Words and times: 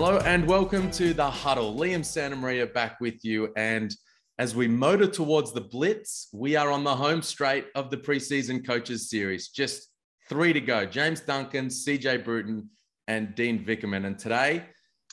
Hello 0.00 0.18
and 0.18 0.46
welcome 0.46 0.92
to 0.92 1.12
the 1.12 1.28
huddle. 1.28 1.74
Liam 1.74 2.02
Santamaria 2.02 2.72
back 2.72 3.00
with 3.00 3.24
you. 3.24 3.52
And 3.56 3.92
as 4.38 4.54
we 4.54 4.68
motor 4.68 5.08
towards 5.08 5.52
the 5.52 5.60
Blitz, 5.60 6.28
we 6.32 6.54
are 6.54 6.70
on 6.70 6.84
the 6.84 6.94
home 6.94 7.20
straight 7.20 7.66
of 7.74 7.90
the 7.90 7.96
preseason 7.96 8.64
coaches 8.64 9.10
series. 9.10 9.48
Just 9.48 9.88
three 10.28 10.52
to 10.52 10.60
go 10.60 10.86
James 10.86 11.20
Duncan, 11.20 11.66
CJ 11.66 12.24
Bruton, 12.24 12.70
and 13.08 13.34
Dean 13.34 13.64
Vickerman. 13.64 14.06
And 14.06 14.16
today 14.16 14.66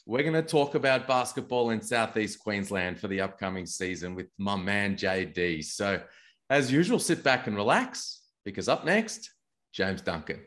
we're 0.06 0.22
going 0.22 0.34
to 0.34 0.44
talk 0.44 0.76
about 0.76 1.08
basketball 1.08 1.72
in 1.72 1.82
Southeast 1.82 2.38
Queensland 2.38 3.00
for 3.00 3.08
the 3.08 3.22
upcoming 3.22 3.66
season 3.66 4.14
with 4.14 4.28
my 4.38 4.56
man 4.56 4.96
JD. 4.96 5.64
So, 5.64 6.00
as 6.52 6.72
usual, 6.72 7.00
sit 7.00 7.24
back 7.24 7.48
and 7.48 7.56
relax 7.56 8.22
because 8.46 8.70
up 8.70 8.86
next, 8.86 9.32
James 9.74 10.04
Duncan. 10.04 10.42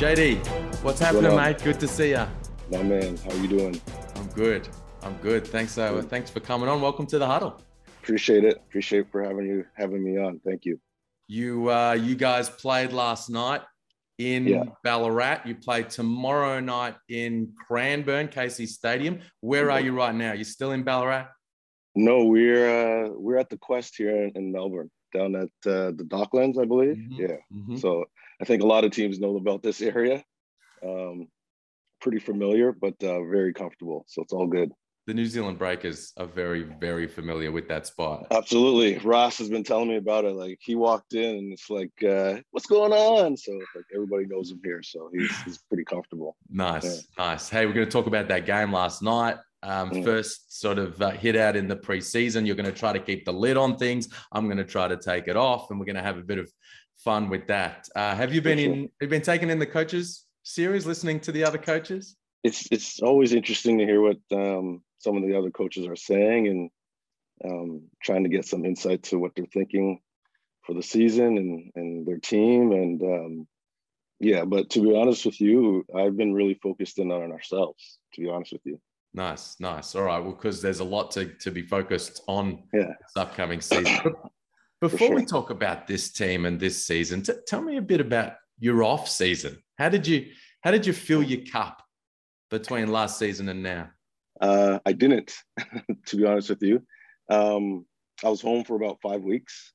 JD, 0.00 0.46
what's 0.82 0.98
happening, 0.98 1.34
what 1.34 1.44
mate? 1.44 1.62
Good 1.62 1.78
to 1.80 1.86
see 1.86 2.12
you. 2.12 2.26
My 2.70 2.82
man, 2.82 3.18
how 3.18 3.34
you 3.34 3.46
doing? 3.46 3.78
I'm 4.16 4.26
good. 4.28 4.66
I'm 5.02 5.12
good. 5.18 5.46
Thanks. 5.46 5.76
Uh, 5.76 6.00
thanks 6.00 6.30
for 6.30 6.40
coming 6.40 6.70
on. 6.70 6.80
Welcome 6.80 7.06
to 7.08 7.18
the 7.18 7.26
huddle. 7.26 7.60
Appreciate 8.02 8.44
it. 8.44 8.56
Appreciate 8.66 9.12
for 9.12 9.22
having 9.22 9.44
you 9.44 9.66
having 9.74 10.02
me 10.02 10.16
on. 10.16 10.40
Thank 10.42 10.64
you. 10.64 10.80
You 11.28 11.70
uh, 11.70 11.92
you 12.00 12.14
guys 12.14 12.48
played 12.48 12.94
last 12.94 13.28
night 13.28 13.60
in 14.16 14.46
yeah. 14.46 14.62
Ballarat. 14.82 15.42
You 15.44 15.54
play 15.54 15.82
tomorrow 15.82 16.60
night 16.60 16.94
in 17.10 17.52
Cranbourne, 17.68 18.28
Casey 18.28 18.64
Stadium. 18.64 19.18
Where 19.42 19.70
are 19.70 19.82
you 19.82 19.92
right 19.92 20.14
now? 20.14 20.32
You 20.32 20.44
still 20.44 20.72
in 20.72 20.82
Ballarat? 20.82 21.26
No, 21.94 22.24
we're 22.24 23.06
uh, 23.06 23.10
we're 23.10 23.38
at 23.38 23.50
the 23.50 23.58
Quest 23.58 23.96
here 23.96 24.24
in, 24.24 24.32
in 24.36 24.52
Melbourne, 24.52 24.90
down 25.12 25.34
at 25.34 25.48
uh, 25.66 25.90
the 25.90 26.06
Docklands, 26.06 26.60
I 26.60 26.64
believe. 26.64 26.96
Mm-hmm. 26.96 27.20
Yeah. 27.20 27.36
Mm-hmm. 27.52 27.76
So 27.76 28.04
I 28.40 28.44
think 28.44 28.62
a 28.62 28.66
lot 28.66 28.84
of 28.84 28.92
teams 28.92 29.18
know 29.18 29.36
about 29.36 29.62
this 29.62 29.80
area. 29.82 30.22
Um, 30.84 31.28
pretty 32.00 32.18
familiar, 32.18 32.72
but 32.72 32.94
uh, 33.02 33.22
very 33.24 33.52
comfortable. 33.52 34.04
So 34.08 34.22
it's 34.22 34.32
all 34.32 34.46
good. 34.46 34.72
The 35.10 35.14
New 35.14 35.26
Zealand 35.26 35.58
Breakers 35.58 36.12
are 36.18 36.26
very, 36.26 36.62
very 36.62 37.08
familiar 37.08 37.50
with 37.50 37.66
that 37.66 37.84
spot. 37.84 38.28
Absolutely. 38.30 38.96
Ross 38.98 39.38
has 39.38 39.48
been 39.48 39.64
telling 39.64 39.88
me 39.88 39.96
about 39.96 40.24
it. 40.24 40.34
Like 40.34 40.60
he 40.60 40.76
walked 40.76 41.14
in 41.14 41.34
and 41.36 41.52
it's 41.52 41.68
like, 41.68 41.90
uh, 42.04 42.36
what's 42.52 42.66
going 42.66 42.92
on? 42.92 43.36
So 43.36 43.50
like 43.74 43.86
everybody 43.92 44.26
knows 44.26 44.52
him 44.52 44.60
here. 44.62 44.84
So 44.84 45.10
he's, 45.12 45.36
he's 45.42 45.58
pretty 45.58 45.82
comfortable. 45.82 46.36
Nice. 46.48 46.84
Yeah. 46.84 47.24
Nice. 47.26 47.48
Hey, 47.48 47.66
we're 47.66 47.72
going 47.72 47.88
to 47.88 47.90
talk 47.90 48.06
about 48.06 48.28
that 48.28 48.46
game 48.46 48.72
last 48.72 49.02
night. 49.02 49.34
Um, 49.64 49.90
mm. 49.90 50.04
First 50.04 50.60
sort 50.60 50.78
of 50.78 51.02
uh, 51.02 51.10
hit 51.10 51.34
out 51.34 51.56
in 51.56 51.66
the 51.66 51.74
preseason. 51.74 52.46
You're 52.46 52.54
going 52.54 52.72
to 52.72 52.78
try 52.78 52.92
to 52.92 53.00
keep 53.00 53.24
the 53.24 53.32
lid 53.32 53.56
on 53.56 53.78
things. 53.78 54.10
I'm 54.30 54.44
going 54.44 54.58
to 54.58 54.64
try 54.64 54.86
to 54.86 54.96
take 54.96 55.26
it 55.26 55.36
off, 55.36 55.72
and 55.72 55.80
we're 55.80 55.86
going 55.86 55.96
to 55.96 56.02
have 56.02 56.18
a 56.18 56.22
bit 56.22 56.38
of 56.38 56.48
fun 56.98 57.28
with 57.28 57.48
that. 57.48 57.88
Uh, 57.96 58.14
have 58.14 58.32
you 58.32 58.42
been 58.42 58.60
in? 58.60 58.82
Have 58.82 58.90
you 59.00 59.08
been 59.08 59.22
taken 59.22 59.50
in 59.50 59.58
the 59.58 59.66
coaches 59.66 60.26
series, 60.44 60.86
listening 60.86 61.18
to 61.18 61.32
the 61.32 61.42
other 61.42 61.58
coaches? 61.58 62.14
It's 62.42 62.68
it's 62.70 63.00
always 63.00 63.32
interesting 63.32 63.78
to 63.78 63.84
hear 63.84 64.00
what 64.00 64.18
um, 64.32 64.82
some 64.98 65.16
of 65.16 65.22
the 65.22 65.36
other 65.36 65.50
coaches 65.50 65.86
are 65.86 65.96
saying 65.96 66.48
and 66.48 66.70
um, 67.44 67.82
trying 68.02 68.24
to 68.24 68.30
get 68.30 68.46
some 68.46 68.64
insight 68.64 69.02
to 69.04 69.18
what 69.18 69.32
they're 69.34 69.46
thinking 69.46 70.00
for 70.62 70.74
the 70.74 70.82
season 70.82 71.38
and 71.38 71.72
and 71.74 72.06
their 72.06 72.18
team 72.18 72.72
and 72.72 73.02
um, 73.02 73.48
yeah. 74.20 74.44
But 74.44 74.70
to 74.70 74.80
be 74.80 74.96
honest 74.96 75.26
with 75.26 75.40
you, 75.40 75.84
I've 75.96 76.16
been 76.16 76.34
really 76.34 76.54
focused 76.54 76.98
in 76.98 77.10
on 77.10 77.32
ourselves. 77.32 77.98
To 78.14 78.20
be 78.20 78.28
honest 78.28 78.52
with 78.52 78.62
you. 78.64 78.80
Nice, 79.12 79.58
nice. 79.58 79.94
All 79.94 80.04
right. 80.04 80.20
Well, 80.20 80.32
because 80.32 80.62
there's 80.62 80.80
a 80.80 80.84
lot 80.84 81.10
to, 81.12 81.26
to 81.26 81.50
be 81.50 81.62
focused 81.62 82.22
on 82.28 82.62
yeah. 82.72 82.92
this 83.00 83.16
upcoming 83.16 83.60
season. 83.60 84.14
Before 84.80 85.08
sure. 85.08 85.16
we 85.16 85.26
talk 85.26 85.50
about 85.50 85.86
this 85.86 86.10
team 86.10 86.46
and 86.46 86.58
this 86.58 86.86
season, 86.86 87.22
t- 87.22 87.34
tell 87.46 87.60
me 87.60 87.76
a 87.76 87.82
bit 87.82 88.00
about 88.00 88.34
your 88.58 88.82
off 88.82 89.08
season. 89.08 89.58
How 89.76 89.88
did 89.88 90.06
you 90.06 90.26
how 90.62 90.70
did 90.70 90.86
you 90.86 90.92
fill 90.92 91.22
your 91.22 91.44
cup 91.44 91.82
between 92.50 92.90
last 92.90 93.18
season 93.18 93.48
and 93.48 93.62
now? 93.62 93.90
Uh, 94.40 94.78
I 94.84 94.92
didn't, 94.92 95.32
to 96.06 96.16
be 96.16 96.24
honest 96.24 96.50
with 96.50 96.62
you. 96.62 96.82
Um, 97.30 97.86
I 98.24 98.28
was 98.28 98.40
home 98.40 98.64
for 98.64 98.76
about 98.76 99.00
five 99.02 99.22
weeks, 99.22 99.72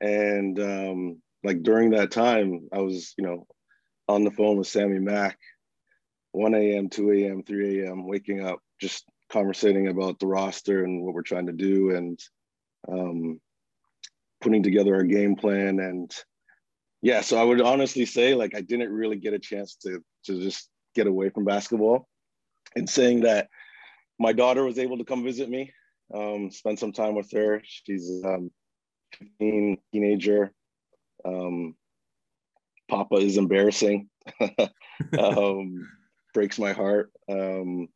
and 0.00 0.58
um, 0.60 1.22
like 1.44 1.62
during 1.62 1.90
that 1.90 2.10
time, 2.10 2.68
I 2.72 2.78
was 2.78 3.14
you 3.18 3.24
know 3.24 3.46
on 4.08 4.24
the 4.24 4.30
phone 4.30 4.56
with 4.56 4.68
Sammy 4.68 4.98
Mack, 4.98 5.38
1 6.32 6.54
a.m., 6.54 6.88
2 6.88 7.12
a.m., 7.12 7.42
3 7.42 7.80
a.m., 7.80 8.06
waking 8.06 8.46
up, 8.46 8.60
just 8.80 9.04
conversating 9.30 9.88
about 9.88 10.20
the 10.20 10.26
roster 10.26 10.84
and 10.84 11.02
what 11.02 11.14
we're 11.14 11.22
trying 11.22 11.46
to 11.46 11.52
do, 11.52 11.90
and 11.90 12.20
um, 12.88 13.40
putting 14.40 14.62
together 14.62 14.94
our 14.94 15.02
game 15.02 15.34
plan 15.34 15.80
and 15.80 16.14
yeah 17.02 17.20
so 17.20 17.38
i 17.38 17.42
would 17.42 17.60
honestly 17.60 18.04
say 18.04 18.34
like 18.34 18.54
i 18.54 18.60
didn't 18.60 18.92
really 18.92 19.16
get 19.16 19.34
a 19.34 19.38
chance 19.38 19.76
to 19.76 20.02
to 20.24 20.40
just 20.40 20.68
get 20.96 21.06
away 21.06 21.28
from 21.28 21.44
basketball 21.44 22.08
and 22.74 22.88
saying 22.88 23.20
that 23.20 23.48
my 24.18 24.32
daughter 24.32 24.64
was 24.64 24.78
able 24.78 24.98
to 24.98 25.04
come 25.04 25.22
visit 25.22 25.48
me 25.48 25.70
um, 26.14 26.50
spend 26.50 26.78
some 26.78 26.92
time 26.92 27.14
with 27.14 27.30
her 27.32 27.60
she's 27.64 28.22
um 28.24 28.50
15 29.18 29.78
teenager 29.92 30.52
um, 31.24 31.76
papa 32.88 33.16
is 33.16 33.36
embarrassing 33.36 34.08
um, 35.18 35.86
breaks 36.32 36.58
my 36.58 36.72
heart 36.72 37.12
um, 37.30 37.88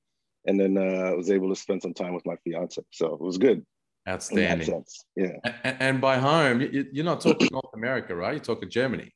and 0.46 0.60
then 0.60 0.76
uh, 0.76 1.10
i 1.10 1.14
was 1.14 1.30
able 1.30 1.48
to 1.48 1.56
spend 1.56 1.80
some 1.80 1.94
time 1.94 2.14
with 2.14 2.26
my 2.26 2.36
fiance 2.44 2.82
so 2.90 3.14
it 3.14 3.20
was 3.20 3.38
good 3.38 3.64
Outstanding. 4.08 4.82
Yeah. 5.14 5.26
And, 5.44 5.76
and, 5.78 6.00
by 6.00 6.16
home, 6.18 6.66
you're 6.92 7.04
not 7.04 7.20
talking 7.20 7.48
North 7.52 7.74
America, 7.74 8.14
right? 8.14 8.32
You're 8.32 8.40
talking 8.40 8.70
Germany. 8.70 9.14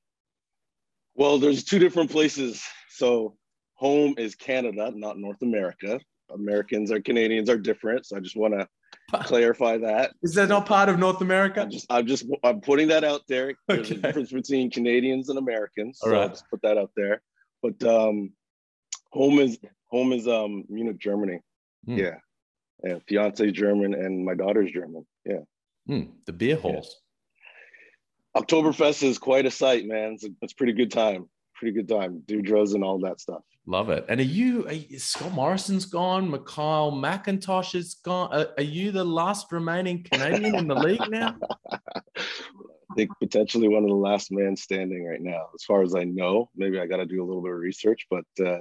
Well, 1.14 1.38
there's 1.38 1.64
two 1.64 1.78
different 1.78 2.10
places. 2.10 2.62
So 2.90 3.34
home 3.84 4.14
is 4.18 4.34
Canada, 4.34 4.92
not 4.94 5.18
North 5.18 5.42
America. 5.42 6.00
Americans 6.30 6.90
or 6.90 7.00
Canadians 7.00 7.50
are 7.50 7.58
different. 7.58 8.06
So 8.06 8.16
I 8.16 8.20
just 8.20 8.36
want 8.36 8.54
to 8.54 8.66
clarify 9.24 9.78
that. 9.78 10.12
Is 10.22 10.34
that 10.34 10.48
not 10.48 10.66
part 10.66 10.88
of 10.88 10.98
North 10.98 11.20
America? 11.20 11.62
I'm 11.62 11.70
just, 11.70 11.86
I'm 11.90 12.06
just, 12.06 12.24
I'm 12.42 12.60
putting 12.60 12.88
that 12.88 13.04
out 13.04 13.22
there. 13.28 13.54
There's 13.68 13.90
okay. 13.90 13.98
a 13.98 14.02
difference 14.02 14.32
between 14.32 14.70
Canadians 14.70 15.28
and 15.28 15.38
Americans. 15.38 15.98
So 16.00 16.06
All 16.06 16.12
right. 16.12 16.22
I'll 16.22 16.28
just 16.30 16.48
put 16.48 16.62
that 16.62 16.78
out 16.78 16.92
there. 16.96 17.20
But 17.62 17.82
um, 17.84 18.32
home 19.12 19.38
is 19.38 19.58
home 19.90 20.12
is 20.12 20.26
um 20.26 20.64
Munich, 20.68 20.98
Germany. 20.98 21.40
Mm. 21.86 21.98
Yeah 21.98 22.14
and 22.84 23.02
fiance 23.08 23.50
German 23.50 23.94
and 23.94 24.24
my 24.24 24.34
daughter's 24.34 24.70
German. 24.70 25.06
Yeah. 25.24 25.40
Mm, 25.88 26.10
the 26.26 26.32
beer 26.32 26.56
halls. 26.56 27.00
Yeah. 28.34 28.42
Oktoberfest 28.42 29.02
is 29.02 29.18
quite 29.18 29.46
a 29.46 29.50
sight, 29.50 29.86
man. 29.86 30.14
It's 30.14 30.24
a, 30.24 30.28
it's 30.42 30.52
a 30.52 30.56
pretty 30.56 30.72
good 30.72 30.90
time. 30.90 31.28
Pretty 31.54 31.74
good 31.74 31.88
time. 31.88 32.22
Deirdre's 32.26 32.74
and 32.74 32.84
all 32.84 32.98
that 33.00 33.20
stuff. 33.20 33.42
Love 33.66 33.88
it. 33.88 34.04
And 34.08 34.20
are 34.20 34.24
you, 34.24 34.68
are 34.68 34.98
Scott 34.98 35.32
Morrison's 35.32 35.86
gone? 35.86 36.30
Mikhail 36.30 36.92
McIntosh 36.92 37.74
is 37.74 37.94
gone. 37.94 38.32
Are, 38.32 38.48
are 38.58 38.62
you 38.62 38.90
the 38.90 39.04
last 39.04 39.50
remaining 39.52 40.04
Canadian 40.04 40.54
in 40.54 40.68
the 40.68 40.74
league 40.74 41.08
now? 41.08 41.36
I 42.94 42.94
think 42.94 43.10
potentially 43.20 43.68
one 43.68 43.82
of 43.82 43.88
the 43.88 43.96
last 43.96 44.30
man 44.30 44.54
standing 44.54 45.04
right 45.04 45.20
now, 45.20 45.46
as 45.54 45.64
far 45.64 45.82
as 45.82 45.94
I 45.94 46.04
know. 46.04 46.50
Maybe 46.54 46.78
I 46.78 46.86
got 46.86 46.98
to 46.98 47.06
do 47.06 47.24
a 47.24 47.26
little 47.26 47.42
bit 47.42 47.52
of 47.52 47.58
research, 47.58 48.06
but 48.10 48.24
uh, 48.44 48.58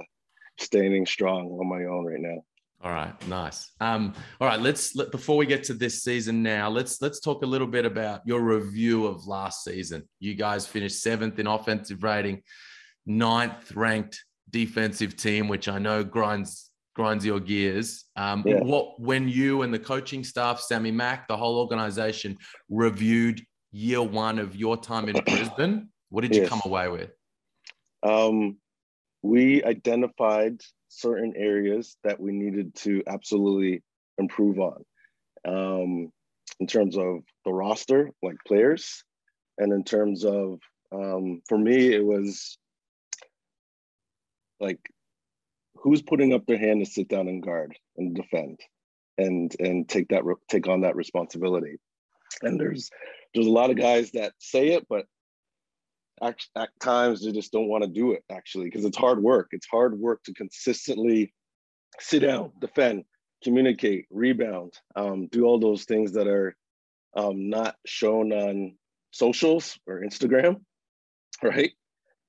standing 0.58 1.04
strong 1.04 1.50
on 1.50 1.68
my 1.68 1.84
own 1.84 2.06
right 2.06 2.20
now. 2.20 2.42
All 2.82 2.90
right, 2.90 3.28
nice. 3.28 3.70
Um, 3.80 4.12
all 4.40 4.48
right, 4.48 4.60
let's 4.60 4.94
let, 4.96 5.10
before 5.10 5.36
we 5.36 5.46
get 5.46 5.64
to 5.64 5.74
this 5.74 6.02
season 6.02 6.42
now, 6.42 6.68
let's 6.68 7.00
let's 7.00 7.20
talk 7.20 7.42
a 7.42 7.46
little 7.46 7.66
bit 7.66 7.86
about 7.86 8.20
your 8.26 8.42
review 8.42 9.06
of 9.06 9.26
last 9.26 9.64
season. 9.64 10.06
You 10.18 10.34
guys 10.34 10.66
finished 10.66 11.00
seventh 11.00 11.38
in 11.38 11.46
offensive 11.46 12.02
rating, 12.02 12.42
ninth 13.06 13.72
ranked 13.74 14.22
defensive 14.50 15.16
team, 15.16 15.48
which 15.48 15.68
I 15.68 15.78
know 15.78 16.04
grinds 16.04 16.70
grinds 16.94 17.26
your 17.26 17.40
gears. 17.40 18.04
Um, 18.16 18.44
yeah. 18.46 18.60
What 18.60 19.00
when 19.00 19.28
you 19.28 19.62
and 19.62 19.74
the 19.74 19.78
coaching 19.78 20.24
staff, 20.24 20.60
Sammy 20.60 20.92
Mack, 20.92 21.26
the 21.28 21.36
whole 21.36 21.58
organization 21.58 22.38
reviewed 22.68 23.44
year 23.72 24.00
one 24.00 24.38
of 24.38 24.54
your 24.54 24.76
time 24.76 25.08
in 25.08 25.22
Brisbane, 25.24 25.88
what 26.10 26.22
did 26.22 26.34
you 26.34 26.46
come 26.46 26.60
away 26.64 26.88
with? 26.88 27.10
Um, 28.04 28.58
we 29.22 29.64
identified 29.64 30.60
certain 30.88 31.34
areas 31.36 31.96
that 32.04 32.20
we 32.20 32.32
needed 32.32 32.74
to 32.76 33.02
absolutely 33.08 33.82
improve 34.18 34.60
on 34.60 34.84
um, 35.46 36.12
in 36.60 36.66
terms 36.68 36.96
of 36.96 37.18
the 37.44 37.52
roster, 37.52 38.10
like 38.22 38.36
players, 38.46 39.02
and 39.58 39.72
in 39.72 39.82
terms 39.82 40.24
of, 40.24 40.60
um, 40.92 41.42
for 41.48 41.58
me, 41.58 41.92
it 41.92 42.04
was 42.04 42.58
like 44.64 44.80
who's 45.76 46.02
putting 46.02 46.32
up 46.32 46.46
their 46.46 46.58
hand 46.58 46.84
to 46.84 46.90
sit 46.90 47.08
down 47.08 47.28
and 47.28 47.42
guard 47.42 47.76
and 47.96 48.14
defend 48.14 48.58
and 49.18 49.54
and 49.60 49.88
take 49.88 50.08
that 50.08 50.22
take 50.50 50.66
on 50.68 50.80
that 50.80 50.96
responsibility 50.96 51.76
and 52.42 52.58
there's 52.58 52.90
there's 53.34 53.46
a 53.46 53.58
lot 53.60 53.70
of 53.70 53.76
guys 53.76 54.10
that 54.12 54.32
say 54.38 54.68
it 54.68 54.86
but 54.88 55.06
at, 56.22 56.36
at 56.56 56.68
times 56.80 57.24
they 57.24 57.32
just 57.32 57.52
don't 57.52 57.68
want 57.68 57.84
to 57.84 57.90
do 57.90 58.12
it 58.12 58.24
actually 58.30 58.66
because 58.66 58.84
it's 58.84 58.96
hard 58.96 59.22
work. 59.22 59.48
It's 59.52 59.66
hard 59.66 59.98
work 59.98 60.22
to 60.24 60.34
consistently 60.34 61.32
sit 62.00 62.20
down, 62.20 62.52
defend, 62.60 63.04
communicate, 63.42 64.06
rebound, 64.10 64.72
um, 64.96 65.28
do 65.28 65.44
all 65.44 65.58
those 65.58 65.84
things 65.84 66.12
that 66.12 66.26
are 66.26 66.56
um, 67.16 67.48
not 67.48 67.76
shown 67.86 68.32
on 68.32 68.76
socials 69.10 69.78
or 69.86 70.00
Instagram, 70.00 70.60
right? 71.42 71.72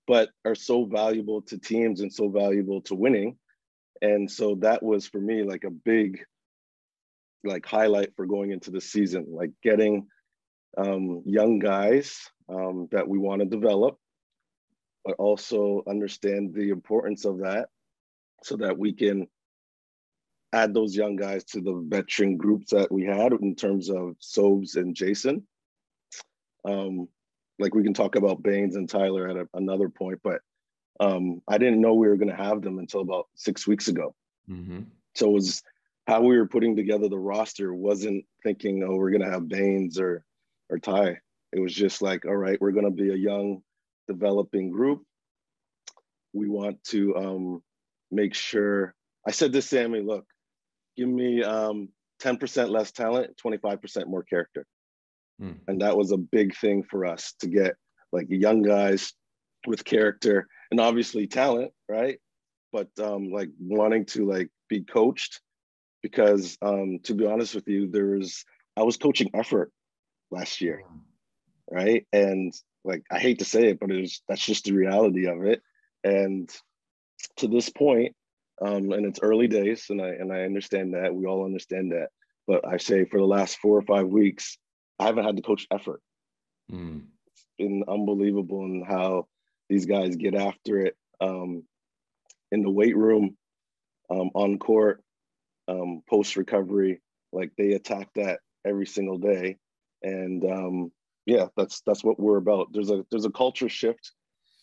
But 0.08 0.30
are 0.44 0.56
so 0.56 0.86
valuable 0.86 1.42
to 1.44 1.58
teams 1.58 2.02
and 2.02 2.14
so 2.14 2.30
valuable 2.30 2.82
to 2.82 2.96
winning. 2.96 3.38
And 4.02 4.30
so 4.30 4.56
that 4.56 4.84
was 4.84 5.08
for 5.08 5.20
me 5.20 5.44
like 5.44 5.64
a 5.64 5.72
big 5.72 6.24
like 7.44 7.66
highlight 7.66 8.16
for 8.16 8.26
going 8.26 8.52
into 8.52 8.72
the 8.72 8.82
season, 8.82 9.28
like 9.30 9.52
getting 9.64 10.08
um, 10.78 11.24
young 11.26 11.60
guys 11.60 12.20
um, 12.50 12.88
that 12.92 13.08
we 13.08 13.18
want 13.18 13.42
to 13.42 13.46
develop, 13.46 13.98
but 15.04 15.16
also 15.18 15.84
understand 15.88 16.54
the 16.54 16.70
importance 16.70 17.26
of 17.26 17.40
that 17.40 17.70
so 18.44 18.58
that 18.58 18.78
we 18.78 18.94
can 18.94 19.28
add 20.54 20.74
those 20.74 20.96
young 20.96 21.16
guys 21.16 21.44
to 21.44 21.62
the 21.62 21.84
veteran 21.88 22.38
groups 22.38 22.72
that 22.72 22.92
we 22.92 23.04
had 23.04 23.34
in 23.34 23.56
terms 23.56 23.90
of 23.90 24.16
Sobes 24.20 24.76
and 24.76 24.96
Jason. 24.96 25.46
Um, 26.64 27.08
like 27.60 27.74
we 27.74 27.84
can 27.84 27.94
talk 27.94 28.16
about 28.16 28.44
Baynes 28.44 28.76
and 28.76 28.90
Tyler 28.90 29.28
at 29.30 29.38
a, 29.38 29.48
another 29.54 29.90
point, 29.90 30.20
but 30.24 30.42
um, 31.00 31.42
I 31.48 31.58
didn't 31.58 31.82
know 31.82 31.94
we 31.94 32.08
were 32.08 32.18
going 32.18 32.30
to 32.30 32.44
have 32.44 32.62
them 32.62 32.80
until 32.80 33.02
about 33.02 33.28
six 33.36 33.68
weeks 33.68 33.88
ago. 33.88 34.16
Mm-hmm. 34.50 34.82
So 35.14 35.30
it 35.30 35.34
was 35.34 35.64
how 36.08 36.22
we 36.22 36.38
were 36.38 36.48
putting 36.48 36.76
together 36.76 37.10
the 37.10 37.18
roster 37.18 37.74
wasn't 37.74 38.26
thinking, 38.44 38.84
oh, 38.84 38.96
we're 38.96 39.12
going 39.12 39.24
to 39.24 39.32
have 39.32 39.50
Baynes 39.50 40.00
or 40.00 40.24
or 40.70 40.80
Ty. 40.80 41.20
It 41.52 41.60
was 41.60 41.74
just 41.74 42.02
like, 42.02 42.26
all 42.26 42.36
right, 42.36 42.60
we're 42.60 42.72
going 42.72 42.86
to 42.86 42.92
be 42.92 43.12
a 43.12 43.16
young, 43.16 43.62
developing 44.08 44.72
group. 44.72 45.04
We 46.34 46.50
want 46.50 46.84
to 46.86 47.16
um, 47.16 47.64
make 48.12 48.34
sure. 48.34 48.94
I 49.28 49.32
said 49.32 49.54
to 49.54 49.62
Sammy, 49.62 50.02
look, 50.02 50.26
give 50.98 51.08
me 51.08 51.44
um, 51.44 51.90
10% 52.22 52.70
less 52.70 52.92
talent, 52.92 53.40
25% 53.44 54.08
more 54.08 54.24
character. 54.24 54.66
Hmm. 55.40 55.54
And 55.68 55.82
that 55.82 55.98
was 55.98 56.12
a 56.12 56.18
big 56.18 56.56
thing 56.56 56.84
for 56.84 57.06
us 57.06 57.34
to 57.40 57.48
get 57.48 57.76
like 58.12 58.28
young 58.30 58.62
guys 58.62 59.14
with 59.68 59.84
character 59.84 60.48
and 60.72 60.80
obviously 60.80 61.28
talent, 61.28 61.72
right? 61.90 62.20
But 62.72 62.90
um, 63.02 63.32
like 63.32 63.50
wanting 63.60 64.06
to 64.08 64.26
like 64.30 64.50
be 64.70 64.82
coached 64.82 65.42
because 66.02 66.58
um, 66.62 67.00
to 67.04 67.14
be 67.14 67.26
honest 67.26 67.56
with 67.56 67.68
you, 67.68 67.90
there 67.90 68.06
was 68.08 68.46
I 68.78 68.84
was 68.84 68.98
coaching 68.98 69.32
effort 69.34 69.72
last 70.32 70.62
year, 70.62 70.84
hmm. 70.88 71.76
right? 71.76 72.06
And 72.14 72.54
like 72.84 73.04
I 73.12 73.20
hate 73.20 73.40
to 73.40 73.46
say 73.46 73.70
it, 73.70 73.80
but 73.80 73.92
it 73.92 74.02
was 74.02 74.22
that's 74.28 74.46
just 74.46 74.66
the 74.66 74.74
reality 74.74 75.28
of 75.28 75.44
it. 75.44 75.62
And 76.04 76.50
to 77.38 77.48
this 77.48 77.70
point, 77.70 78.16
um, 78.62 78.92
and 78.92 79.06
it's 79.06 79.20
early 79.22 79.48
days, 79.48 79.88
and 79.90 80.02
I 80.02 80.10
and 80.10 80.32
I 80.32 80.44
understand 80.44 80.94
that 80.94 81.14
we 81.14 81.26
all 81.26 81.46
understand 81.46 81.92
that. 81.92 82.10
But 82.48 82.66
I 82.68 82.78
say 82.78 83.06
for 83.06 83.20
the 83.20 83.26
last 83.26 83.58
four 83.58 83.78
or 83.78 83.82
five 83.82 84.08
weeks, 84.08 84.58
I 85.00 85.06
haven't 85.06 85.26
had 85.26 85.36
to 85.36 85.42
coach 85.42 85.68
effort. 85.72 86.02
Mm. 86.72 87.04
It's 87.28 87.46
been 87.58 87.84
unbelievable 87.88 88.66
in 88.66 88.84
how 88.84 89.28
these 89.70 89.86
guys 89.86 90.16
get 90.16 90.36
after 90.36 90.80
it 90.82 90.96
um, 91.20 91.64
in 92.52 92.62
the 92.62 92.70
weight 92.70 92.96
room, 92.96 93.36
um, 94.10 94.30
on 94.34 94.58
court, 94.58 95.04
um, 95.68 96.02
post 96.10 96.36
recovery. 96.36 97.02
Like 97.32 97.52
they 97.58 97.74
attack 97.74 98.10
that 98.16 98.40
every 98.66 98.86
single 98.86 99.18
day, 99.18 99.58
and 100.02 100.44
um, 100.46 100.92
yeah, 101.26 101.48
that's 101.58 101.82
that's 101.82 102.04
what 102.04 102.20
we're 102.20 102.38
about. 102.38 102.72
There's 102.72 102.92
a 102.92 103.06
there's 103.12 103.26
a 103.26 103.32
culture 103.32 103.70
shift 103.70 104.12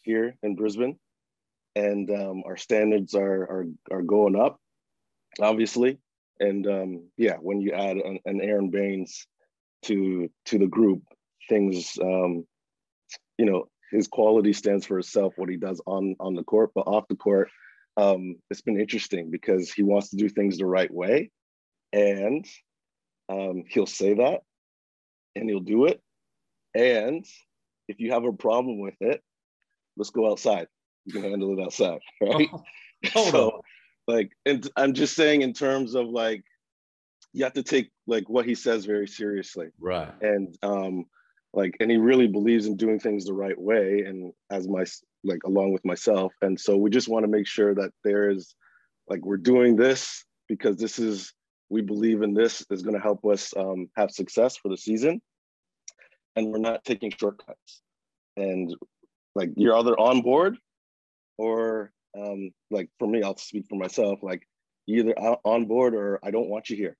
here 0.02 0.36
in 0.42 0.56
Brisbane 0.56 0.98
and 1.74 2.10
um, 2.10 2.42
our 2.46 2.56
standards 2.56 3.14
are, 3.14 3.42
are 3.42 3.66
are 3.90 4.02
going 4.02 4.36
up, 4.36 4.60
obviously. 5.40 5.98
And 6.40 6.66
um, 6.66 7.10
yeah, 7.16 7.36
when 7.36 7.60
you 7.60 7.72
add 7.72 7.96
an, 7.96 8.18
an, 8.24 8.40
Aron 8.40 8.70
Baynes 8.70 9.26
to 9.82 10.30
to 10.46 10.58
the 10.58 10.66
group, 10.66 11.02
things 11.48 11.98
um, 12.02 12.46
you 13.38 13.46
know 13.46 13.68
his 13.90 14.08
quality 14.08 14.52
stands 14.52 14.86
for 14.86 14.98
itself. 14.98 15.34
What 15.36 15.48
he 15.48 15.56
does 15.56 15.80
on 15.86 16.16
on 16.20 16.34
the 16.34 16.44
court, 16.44 16.70
but 16.74 16.86
off 16.86 17.08
the 17.08 17.16
court, 17.16 17.50
um, 17.96 18.36
it's 18.50 18.62
been 18.62 18.80
interesting 18.80 19.30
because 19.30 19.72
he 19.72 19.82
wants 19.82 20.10
to 20.10 20.16
do 20.16 20.28
things 20.28 20.58
the 20.58 20.66
right 20.66 20.92
way, 20.92 21.30
and 21.92 22.46
um, 23.28 23.64
he'll 23.68 23.86
say 23.86 24.14
that, 24.14 24.40
and 25.36 25.48
he'll 25.48 25.60
do 25.60 25.86
it. 25.86 26.00
And 26.74 27.24
if 27.88 28.00
you 28.00 28.12
have 28.12 28.24
a 28.24 28.32
problem 28.32 28.78
with 28.78 28.96
it, 29.00 29.22
let's 29.96 30.10
go 30.10 30.30
outside 30.30 30.68
you 31.04 31.12
can 31.12 31.22
handle 31.22 31.58
it 31.58 31.62
outside, 31.62 32.00
right? 32.20 32.48
Oh, 33.16 33.30
so, 33.32 33.50
on. 33.50 33.60
like, 34.06 34.30
and 34.46 34.70
I'm 34.76 34.92
just 34.92 35.16
saying 35.16 35.42
in 35.42 35.52
terms 35.52 35.96
of 35.96 36.06
like, 36.06 36.44
you 37.32 37.44
have 37.44 37.54
to 37.54 37.62
take 37.62 37.90
like 38.06 38.28
what 38.28 38.46
he 38.46 38.54
says 38.54 38.84
very 38.84 39.06
seriously, 39.06 39.68
right? 39.78 40.12
And 40.20 40.56
um, 40.62 41.06
like, 41.52 41.76
and 41.80 41.90
he 41.90 41.96
really 41.96 42.26
believes 42.26 42.66
in 42.66 42.76
doing 42.76 42.98
things 42.98 43.24
the 43.24 43.34
right 43.34 43.58
way, 43.58 44.04
and 44.06 44.32
as 44.50 44.68
my 44.68 44.84
like 45.24 45.42
along 45.44 45.72
with 45.72 45.84
myself, 45.84 46.32
and 46.42 46.58
so 46.58 46.76
we 46.76 46.90
just 46.90 47.08
want 47.08 47.24
to 47.24 47.30
make 47.30 47.46
sure 47.46 47.74
that 47.74 47.92
there 48.04 48.30
is 48.30 48.54
like 49.08 49.24
we're 49.24 49.36
doing 49.36 49.76
this 49.76 50.24
because 50.48 50.76
this 50.76 50.98
is 50.98 51.32
we 51.68 51.80
believe 51.80 52.22
in 52.22 52.34
this 52.34 52.64
is 52.70 52.82
going 52.82 52.94
to 52.94 53.00
help 53.00 53.24
us 53.24 53.54
um, 53.56 53.88
have 53.96 54.10
success 54.10 54.56
for 54.56 54.68
the 54.68 54.76
season 54.76 55.20
and 56.36 56.48
we're 56.48 56.58
not 56.58 56.84
taking 56.84 57.10
shortcuts 57.18 57.80
and 58.36 58.74
like 59.34 59.50
you're 59.56 59.76
either 59.76 59.98
on 59.98 60.20
board 60.20 60.58
or 61.38 61.92
um, 62.18 62.50
like 62.70 62.88
for 62.98 63.08
me, 63.08 63.22
I'll 63.22 63.36
speak 63.36 63.66
for 63.68 63.76
myself, 63.76 64.20
like 64.22 64.46
either 64.86 65.12
on 65.12 65.66
board 65.66 65.94
or 65.94 66.20
I 66.22 66.30
don't 66.30 66.48
want 66.48 66.70
you 66.70 66.76
here. 66.76 66.96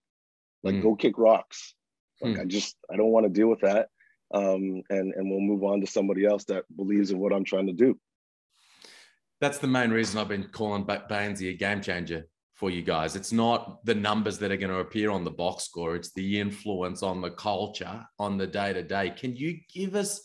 Like 0.62 0.76
mm. 0.76 0.82
go 0.82 0.94
kick 0.94 1.18
rocks. 1.18 1.74
Like 2.20 2.36
mm. 2.36 2.40
I 2.40 2.44
just 2.44 2.76
I 2.92 2.96
don't 2.96 3.10
want 3.10 3.26
to 3.26 3.30
deal 3.30 3.48
with 3.48 3.60
that. 3.60 3.88
Um, 4.34 4.82
and 4.88 5.12
and 5.14 5.30
we'll 5.30 5.40
move 5.40 5.62
on 5.62 5.80
to 5.80 5.86
somebody 5.86 6.24
else 6.24 6.44
that 6.44 6.64
believes 6.74 7.10
in 7.10 7.18
what 7.18 7.32
I'm 7.32 7.44
trying 7.44 7.66
to 7.66 7.72
do. 7.72 7.98
That's 9.40 9.58
the 9.58 9.66
main 9.66 9.90
reason 9.90 10.20
I've 10.20 10.28
been 10.28 10.48
calling 10.52 10.84
Baynesy 10.84 11.50
a 11.50 11.54
game 11.54 11.80
changer 11.80 12.26
for 12.54 12.70
you 12.70 12.80
guys. 12.80 13.16
It's 13.16 13.32
not 13.32 13.84
the 13.84 13.94
numbers 13.94 14.38
that 14.38 14.52
are 14.52 14.56
going 14.56 14.70
to 14.70 14.78
appear 14.78 15.10
on 15.10 15.24
the 15.24 15.32
box 15.32 15.64
score. 15.64 15.96
It's 15.96 16.12
the 16.12 16.38
influence 16.38 17.02
on 17.02 17.20
the 17.20 17.32
culture 17.32 18.06
on 18.20 18.38
the 18.38 18.46
day 18.46 18.72
to 18.72 18.84
day. 18.84 19.10
Can 19.10 19.34
you 19.34 19.58
give 19.74 19.96
us 19.96 20.22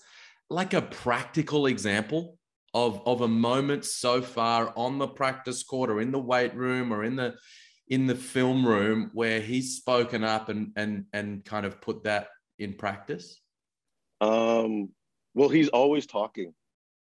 like 0.49 0.75
a 0.75 0.83
practical 0.83 1.65
example 1.65 2.37
of 2.73 3.01
of 3.07 3.21
a 3.21 3.27
moment 3.27 3.85
so 3.85 4.21
far 4.21 4.71
on 4.75 4.99
the 4.99 5.07
practice 5.07 5.63
court 5.63 5.89
or 5.89 5.99
in 5.99 6.11
the 6.11 6.19
weight 6.19 6.53
room 6.53 6.93
or 6.93 7.03
in 7.03 7.15
the 7.15 7.33
in 7.89 8.05
the 8.07 8.15
film 8.15 8.65
room 8.65 9.11
where 9.13 9.39
he's 9.39 9.75
spoken 9.75 10.23
up 10.23 10.49
and 10.49 10.71
and 10.75 11.05
and 11.13 11.45
kind 11.45 11.65
of 11.65 11.79
put 11.81 12.03
that 12.03 12.29
in 12.59 12.73
practice? 12.73 13.39
Um, 14.21 14.89
well, 15.33 15.49
he's 15.49 15.69
always 15.69 16.06
talking. 16.06 16.53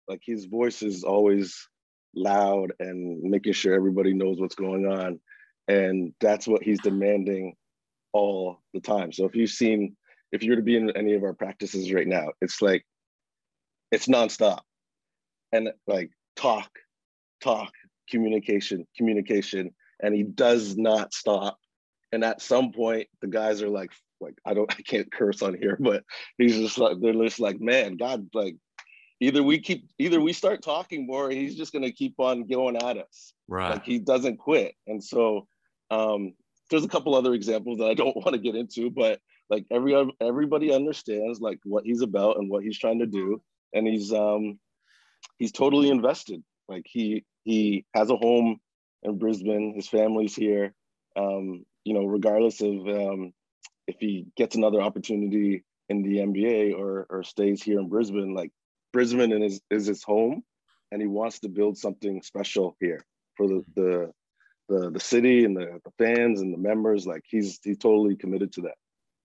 Like 0.07 0.21
his 0.25 0.45
voice 0.45 0.81
is 0.81 1.03
always 1.03 1.67
loud 2.15 2.73
and 2.79 3.21
making 3.21 3.53
sure 3.53 3.73
everybody 3.73 4.13
knows 4.13 4.39
what's 4.39 4.55
going 4.55 4.85
on. 4.85 5.19
And 5.67 6.13
that's 6.19 6.47
what 6.47 6.63
he's 6.63 6.81
demanding 6.81 7.55
all 8.11 8.61
the 8.73 8.81
time. 8.81 9.11
So 9.11 9.25
if 9.25 9.35
you've 9.35 9.49
seen, 9.49 9.95
if 10.31 10.43
you're 10.43 10.57
to 10.57 10.61
be 10.61 10.75
in 10.75 10.91
any 10.91 11.13
of 11.13 11.23
our 11.23 11.33
practices 11.33 11.91
right 11.93 12.07
now, 12.07 12.31
it's 12.41 12.61
like 12.61 12.85
it's 13.91 14.07
nonstop 14.07 14.59
and 15.51 15.71
like 15.87 16.11
talk, 16.35 16.69
talk, 17.41 17.71
communication, 18.09 18.85
communication, 18.97 19.73
and 20.03 20.13
he 20.13 20.23
does 20.23 20.77
not 20.77 21.13
stop. 21.13 21.57
And 22.11 22.23
at 22.23 22.41
some 22.41 22.71
point, 22.71 23.07
the 23.21 23.27
guys 23.27 23.63
are 23.63 23.69
like, 23.69 23.91
like 24.21 24.35
I 24.45 24.53
don't, 24.53 24.71
I 24.77 24.81
can't 24.83 25.11
curse 25.11 25.41
on 25.41 25.55
here, 25.55 25.77
but 25.79 26.03
he's 26.37 26.57
just 26.57 26.77
like, 26.77 26.99
they're 26.99 27.13
just 27.13 27.39
like, 27.39 27.59
man, 27.59 27.97
God, 27.97 28.27
like, 28.33 28.55
either 29.19 29.41
we 29.41 29.59
keep, 29.59 29.89
either 29.97 30.21
we 30.21 30.33
start 30.33 30.61
talking 30.61 31.07
more, 31.07 31.31
he's 31.31 31.55
just 31.55 31.73
gonna 31.73 31.91
keep 31.91 32.19
on 32.19 32.45
going 32.45 32.75
at 32.75 32.97
us. 32.97 33.33
Right. 33.47 33.71
Like 33.71 33.85
he 33.85 33.97
doesn't 33.97 34.37
quit. 34.37 34.75
And 34.85 35.03
so, 35.03 35.47
um, 35.89 36.33
there's 36.69 36.85
a 36.85 36.89
couple 36.89 37.15
other 37.15 37.33
examples 37.33 37.79
that 37.79 37.89
I 37.89 37.93
don't 37.95 38.15
want 38.15 38.33
to 38.33 38.37
get 38.37 38.55
into, 38.55 38.89
but 38.89 39.19
like 39.49 39.65
every 39.71 39.95
everybody 40.21 40.73
understands 40.73 41.39
like 41.39 41.59
what 41.63 41.85
he's 41.85 42.01
about 42.01 42.37
and 42.37 42.49
what 42.49 42.63
he's 42.63 42.77
trying 42.77 42.99
to 42.99 43.05
do, 43.05 43.41
and 43.73 43.87
he's 43.87 44.11
um 44.11 44.59
he's 45.37 45.51
totally 45.51 45.89
invested. 45.89 46.43
Like 46.67 46.85
he 46.87 47.25
he 47.43 47.85
has 47.93 48.09
a 48.09 48.15
home 48.15 48.59
in 49.03 49.17
Brisbane. 49.17 49.73
His 49.75 49.87
family's 49.87 50.35
here. 50.35 50.73
Um, 51.15 51.65
you 51.83 51.93
know, 51.93 52.05
regardless 52.05 52.61
of 52.61 52.87
um, 52.87 53.33
if 53.87 53.97
he 53.99 54.27
gets 54.35 54.55
another 54.55 54.81
opportunity 54.81 55.63
in 55.89 56.01
the 56.01 56.17
NBA 56.17 56.77
or 56.77 57.05
or 57.09 57.23
stays 57.23 57.61
here 57.61 57.79
in 57.79 57.89
Brisbane, 57.89 58.33
like 58.33 58.51
Brisbane 58.91 59.31
is 59.43 59.61
is 59.69 59.85
his 59.87 60.03
home, 60.03 60.43
and 60.91 61.01
he 61.01 61.07
wants 61.07 61.39
to 61.39 61.49
build 61.49 61.77
something 61.77 62.21
special 62.21 62.75
here 62.79 63.05
for 63.35 63.47
the 63.47 63.63
the 63.75 64.11
the, 64.69 64.91
the 64.91 64.99
city 64.99 65.43
and 65.43 65.57
the, 65.57 65.81
the 65.83 65.91
fans 65.97 66.41
and 66.41 66.53
the 66.53 66.57
members. 66.57 67.05
Like 67.05 67.23
he's 67.27 67.59
he's 67.63 67.77
totally 67.77 68.15
committed 68.15 68.53
to 68.53 68.61
that. 68.61 68.75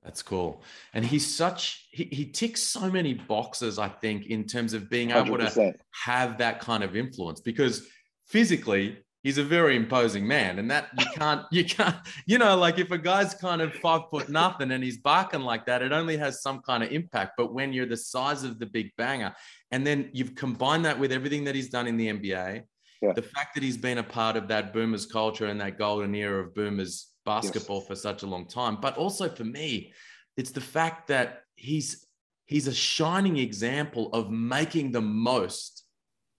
That's 0.03 0.23
cool. 0.23 0.63
And 0.95 1.05
he's 1.05 1.27
such 1.27 1.89
he, 1.91 2.05
he 2.05 2.27
ticks 2.27 2.63
so 2.63 2.91
many 2.91 3.15
boxes, 3.15 3.79
I 3.79 3.89
think, 3.89 4.27
in 4.27 4.45
terms 4.45 4.73
of 4.73 4.89
being 4.89 5.11
able 5.11 5.37
100%. 5.37 5.55
to 5.55 5.75
have 6.05 6.39
that 6.39 6.61
kind 6.61 6.83
of 6.83 6.97
influence 6.97 7.41
because 7.41 7.87
physically 8.27 8.99
he's 9.23 9.39
a 9.39 9.45
very 9.45 9.77
imposing 9.77 10.27
man, 10.27 10.59
and 10.59 10.71
that 10.71 10.89
you 10.99 11.07
can't 11.15 11.43
you 11.51 11.65
can't 11.65 11.97
you 12.27 12.39
know 12.39 12.57
like 12.57 12.79
if 12.79 12.91
a 12.91 12.99
guy's 12.99 13.35
kind 13.35 13.61
of 13.61 13.75
five 13.75 14.03
foot 14.11 14.29
nothing 14.29 14.71
and 14.71 14.83
he's 14.83 14.99
barking 14.99 15.41
like 15.41 15.67
that, 15.67 15.83
it 15.83 15.93
only 15.93 16.17
has 16.17 16.43
some 16.43 16.61
kind 16.61 16.83
of 16.83 16.91
impact. 16.91 17.33
But 17.37 17.53
when 17.53 17.73
you're 17.73 17.87
the 17.87 17.97
size 17.97 18.45
of 18.45 18.59
the 18.59 18.67
big 18.67 18.91
banger, 18.97 19.35
and 19.71 19.87
then 19.87 20.11
you've 20.13 20.35
combined 20.35 20.85
that 20.85 20.99
with 20.99 21.13
everything 21.13 21.45
that 21.45 21.55
he's 21.55 21.69
done 21.69 21.87
in 21.87 21.97
the 21.97 22.09
NBA, 22.09 22.63
yeah. 23.03 23.13
the 23.13 23.23
fact 23.23 23.55
that 23.55 23.63
he's 23.63 23.77
been 23.77 23.99
a 23.99 24.03
part 24.03 24.37
of 24.37 24.49
that 24.49 24.73
Boomers 24.73 25.07
culture 25.07 25.47
and 25.47 25.61
that 25.61 25.79
golden 25.79 26.15
era 26.15 26.43
of 26.43 26.55
Boomers 26.55 27.09
basketball 27.25 27.79
yes. 27.79 27.87
for 27.87 27.95
such 27.95 28.23
a 28.23 28.27
long 28.27 28.47
time, 28.47 28.79
but 28.81 28.97
also 28.97 29.29
for 29.29 29.45
me, 29.45 29.93
it's 30.37 30.51
the 30.51 30.61
fact 30.61 31.09
that 31.09 31.43
he's 31.57 32.07
he's 32.47 32.67
a 32.67 32.75
shining 32.75 33.37
example 33.37 34.09
of 34.15 34.31
making 34.31 34.91
the 34.91 35.01
most 35.01 35.78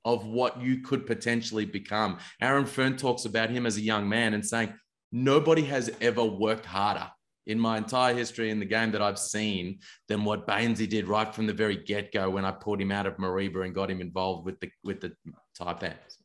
of 0.06 0.26
what 0.26 0.62
you 0.62 0.82
could 0.82 1.06
potentially 1.06 1.66
become. 1.66 2.18
Aaron 2.42 2.66
Fearne 2.66 2.98
talks 2.98 3.26
about 3.26 3.50
him 3.50 3.66
as 3.66 3.78
a 3.78 3.82
young 3.82 4.08
man 4.08 4.34
and 4.34 4.46
saying, 4.46 4.74
Nobody 5.12 5.64
has 5.64 5.90
ever 6.02 6.24
worked 6.24 6.66
harder 6.66 7.10
in 7.48 7.60
my 7.60 7.78
entire 7.78 8.14
history 8.14 8.52
in 8.52 8.60
the 8.60 8.66
game 8.66 8.92
that 8.92 9.02
I've 9.02 9.18
seen 9.18 9.80
than 10.08 10.24
what 10.24 10.46
Baynesy 10.48 10.88
did 10.88 11.08
right 11.08 11.34
from 11.34 11.48
the 11.48 11.54
very 11.54 11.78
get 11.78 12.12
go 12.12 12.30
when 12.30 12.46
I 12.46 12.52
pulled 12.52 12.80
him 12.80 12.92
out 12.92 13.08
of 13.08 13.18
Mareeba 13.18 13.66
and 13.66 13.74
got 13.74 13.90
him 13.90 14.02
involved 14.02 14.46
with 14.46 14.60
the 14.60 14.70
with 14.84 15.02
the 15.02 15.14
Taipans. 15.60 16.18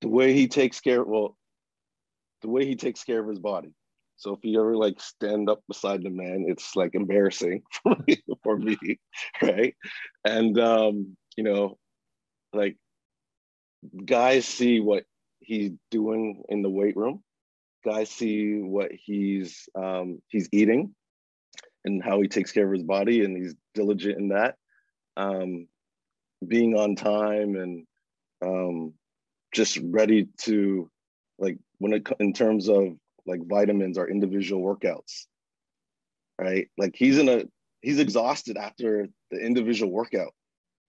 The 0.00 0.08
way 0.08 0.32
he 0.32 0.48
takes 0.48 0.80
care, 0.80 1.04
well, 1.04 1.36
the 2.42 2.48
way 2.48 2.66
he 2.66 2.74
takes 2.74 3.04
care 3.04 3.20
of 3.20 3.28
his 3.28 3.38
body. 3.38 3.70
So 4.16 4.32
if 4.32 4.40
you 4.42 4.60
ever 4.60 4.76
like 4.76 5.00
stand 5.00 5.48
up 5.48 5.60
beside 5.68 6.02
the 6.02 6.10
man, 6.10 6.46
it's 6.48 6.74
like 6.74 6.96
embarrassing 6.96 7.62
for 7.82 7.96
me, 8.06 8.22
for 8.42 8.56
me 8.58 8.76
right? 9.40 9.76
And 10.24 10.58
um, 10.58 11.16
you 11.36 11.44
know, 11.44 11.78
like 12.52 12.76
guys 14.04 14.44
see 14.46 14.80
what 14.80 15.04
he's 15.40 15.72
doing 15.90 16.42
in 16.48 16.62
the 16.62 16.70
weight 16.70 16.96
room. 16.96 17.22
Guys 17.84 18.10
see 18.10 18.54
what 18.60 18.90
he's 18.92 19.68
um, 19.74 20.20
he's 20.28 20.48
eating 20.52 20.94
and 21.84 22.02
how 22.02 22.20
he 22.20 22.28
takes 22.28 22.52
care 22.52 22.66
of 22.66 22.72
his 22.72 22.82
body 22.82 23.24
and 23.24 23.36
he's 23.36 23.54
diligent 23.74 24.18
in 24.18 24.28
that. 24.28 24.56
Um, 25.16 25.68
being 26.46 26.76
on 26.76 26.96
time 26.96 27.56
and 27.56 27.86
um, 28.44 28.94
just 29.52 29.78
ready 29.82 30.28
to 30.42 30.90
like 31.38 31.58
when 31.78 31.92
it 31.92 32.08
in 32.20 32.32
terms 32.32 32.68
of 32.68 32.96
like 33.26 33.40
vitamins 33.46 33.98
or 33.98 34.08
individual 34.08 34.62
workouts 34.62 35.26
right? 36.38 36.68
Like 36.78 36.94
he's 36.96 37.18
in 37.18 37.28
a 37.28 37.42
he's 37.82 37.98
exhausted 37.98 38.56
after 38.56 39.08
the 39.30 39.38
individual 39.38 39.92
workout 39.92 40.32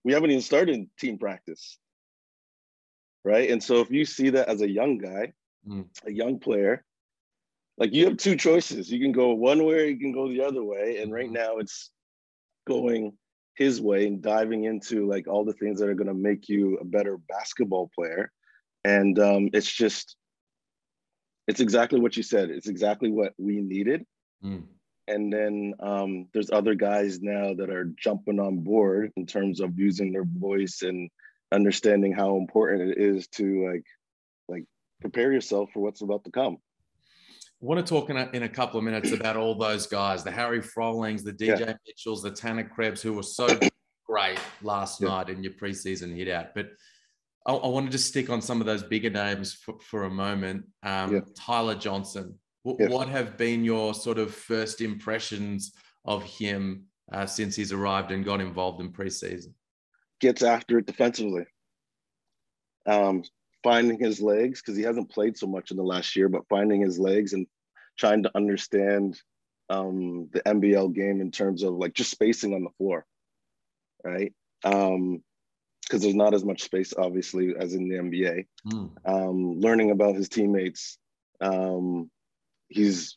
we 0.04 0.14
haven't 0.14 0.32
even 0.32 0.42
started 0.42 0.88
team 0.98 1.18
practice 1.18 1.78
right? 3.26 3.50
And 3.50 3.62
so 3.62 3.82
if 3.82 3.92
you 3.92 4.06
see 4.06 4.30
that 4.30 4.48
as 4.48 4.62
a 4.62 4.70
young 4.70 4.98
guy 4.98 5.34
mm. 5.68 5.86
a 6.06 6.12
young 6.12 6.40
player 6.40 6.86
like 7.80 7.94
you 7.94 8.06
have 8.06 8.18
two 8.18 8.36
choices. 8.36 8.92
You 8.92 9.00
can 9.00 9.14
go 9.14 9.34
one 9.34 9.64
way 9.64 9.76
or 9.76 9.86
you 9.86 9.98
can 9.98 10.12
go 10.12 10.28
the 10.28 10.44
other 10.44 10.64
way. 10.64 10.98
And 11.02 11.14
right 11.14 11.26
mm-hmm. 11.26 11.34
now 11.34 11.58
it's 11.58 11.90
going 12.68 13.14
his 13.56 13.82
way 13.82 14.06
and 14.06 14.22
diving 14.22 14.66
into 14.66 15.08
like 15.08 15.28
all 15.28 15.46
the 15.46 15.54
things 15.54 15.80
that 15.80 15.90
are 15.90 15.96
going 15.96 16.08
to 16.08 16.14
make 16.14 16.50
you 16.50 16.78
a 16.78 16.86
better 16.86 17.18
basketball 17.30 17.90
player. 17.96 18.32
And 18.84 19.18
um, 19.18 19.50
it's 19.54 19.72
just 19.72 20.18
it's 21.48 21.62
exactly 21.62 22.00
what 22.00 22.16
you 22.16 22.24
said. 22.24 22.50
It's 22.50 22.68
exactly 22.68 23.12
what 23.12 23.34
we 23.38 23.62
needed. 23.62 24.06
Mm 24.44 24.64
and 25.10 25.34
then 25.34 25.74
um, 25.80 26.28
there's 26.34 26.52
other 26.52 26.76
guys 26.76 27.20
now 27.20 27.54
that 27.56 27.70
are 27.70 27.92
jumping 27.98 28.40
on 28.40 28.60
board 28.60 29.12
in 29.18 29.26
terms 29.26 29.60
of 29.60 29.78
using 29.78 30.14
their 30.14 30.24
voice 30.24 30.84
and 30.84 31.10
understanding 31.52 32.14
how 32.14 32.38
important 32.38 32.92
it 32.92 32.98
is 33.00 33.28
to 33.28 33.68
like 33.68 33.86
like 34.48 34.66
prepare 35.02 35.34
yourself 35.34 35.70
for 35.74 35.80
what's 35.80 36.02
about 36.02 36.24
to 36.24 36.32
come 36.32 36.58
I 37.62 37.66
want 37.66 37.86
to 37.86 37.90
talk 37.94 38.10
in 38.10 38.18
a, 38.18 38.30
in 38.34 38.44
a 38.44 38.50
couple 38.50 38.78
of 38.78 38.86
minutes 38.86 39.12
about 39.12 39.36
all 39.36 39.56
those 39.56 39.88
guys 39.88 40.24
the 40.24 40.32
harry 40.32 40.62
frolings 40.62 41.24
the 41.24 41.34
dj 41.34 41.60
yeah. 41.60 41.74
mitchells 41.88 42.22
the 42.22 42.32
tanner 42.32 42.64
krebs 42.64 43.02
who 43.02 43.14
were 43.14 43.24
so 43.24 43.48
great 44.06 44.40
last 44.62 45.02
yeah. 45.02 45.08
night 45.10 45.30
in 45.30 45.44
your 45.44 45.54
preseason 45.54 46.16
hit 46.16 46.30
out 46.30 46.54
but 46.54 46.68
I, 47.48 47.54
I 47.54 47.68
want 47.68 47.88
to 47.88 47.92
just 47.92 48.08
stick 48.08 48.30
on 48.30 48.42
some 48.44 48.62
of 48.62 48.68
those 48.68 48.84
bigger 48.84 49.10
names 49.10 49.54
for, 49.54 49.80
for 49.80 50.04
a 50.04 50.10
moment 50.10 50.66
um, 50.84 51.16
yeah. 51.16 51.22
tyler 51.36 51.76
johnson 51.76 52.38
what, 52.64 52.90
what 52.90 53.10
have 53.10 53.38
been 53.38 53.64
your 53.64 53.94
sort 53.94 54.20
of 54.20 54.34
first 54.34 54.82
impressions 54.82 55.74
of 56.06 56.24
him 56.24 56.86
uh, 57.12 57.26
since 57.26 57.56
he's 57.56 57.72
arrived 57.72 58.12
and 58.12 58.26
got 58.26 58.42
involved 58.42 58.82
in 58.82 58.92
preseason? 58.92 59.54
Gets 60.20 60.44
after 60.44 60.80
it 60.80 60.86
defensively. 60.86 61.46
Um, 62.86 63.24
finding 63.64 64.00
his 64.00 64.22
legs 64.22 64.62
because 64.62 64.78
he 64.78 64.84
hasn't 64.84 65.12
played 65.12 65.38
so 65.38 65.48
much 65.48 65.72
in 65.72 65.78
the 65.78 65.84
last 65.84 66.16
year, 66.16 66.30
but 66.30 66.48
finding 66.50 66.82
his 66.82 67.00
legs 67.00 67.34
and 67.34 67.46
trying 67.98 68.24
to 68.24 68.32
understand 68.36 69.20
um, 69.70 70.30
the 70.32 70.42
NBL 70.42 70.94
game 70.94 71.22
in 71.22 71.32
terms 71.32 71.64
of 71.64 71.76
like 71.76 71.94
just 71.94 72.12
spacing 72.12 72.54
on 72.54 72.64
the 72.64 72.70
floor, 72.78 73.06
right? 74.04 74.34
Um, 74.64 75.24
because 75.84 76.04
there's 76.04 76.16
not 76.16 76.36
as 76.36 76.46
much 76.46 76.62
space, 76.62 76.94
obviously, 76.96 77.56
as 77.58 77.74
in 77.74 77.90
the 77.90 77.96
NBA. 77.96 78.46
Mm. 78.68 78.92
Um, 79.06 79.60
learning 79.60 79.90
about 79.90 80.16
his 80.16 80.30
teammates, 80.30 81.00
um, 81.42 82.12
he's 82.70 83.16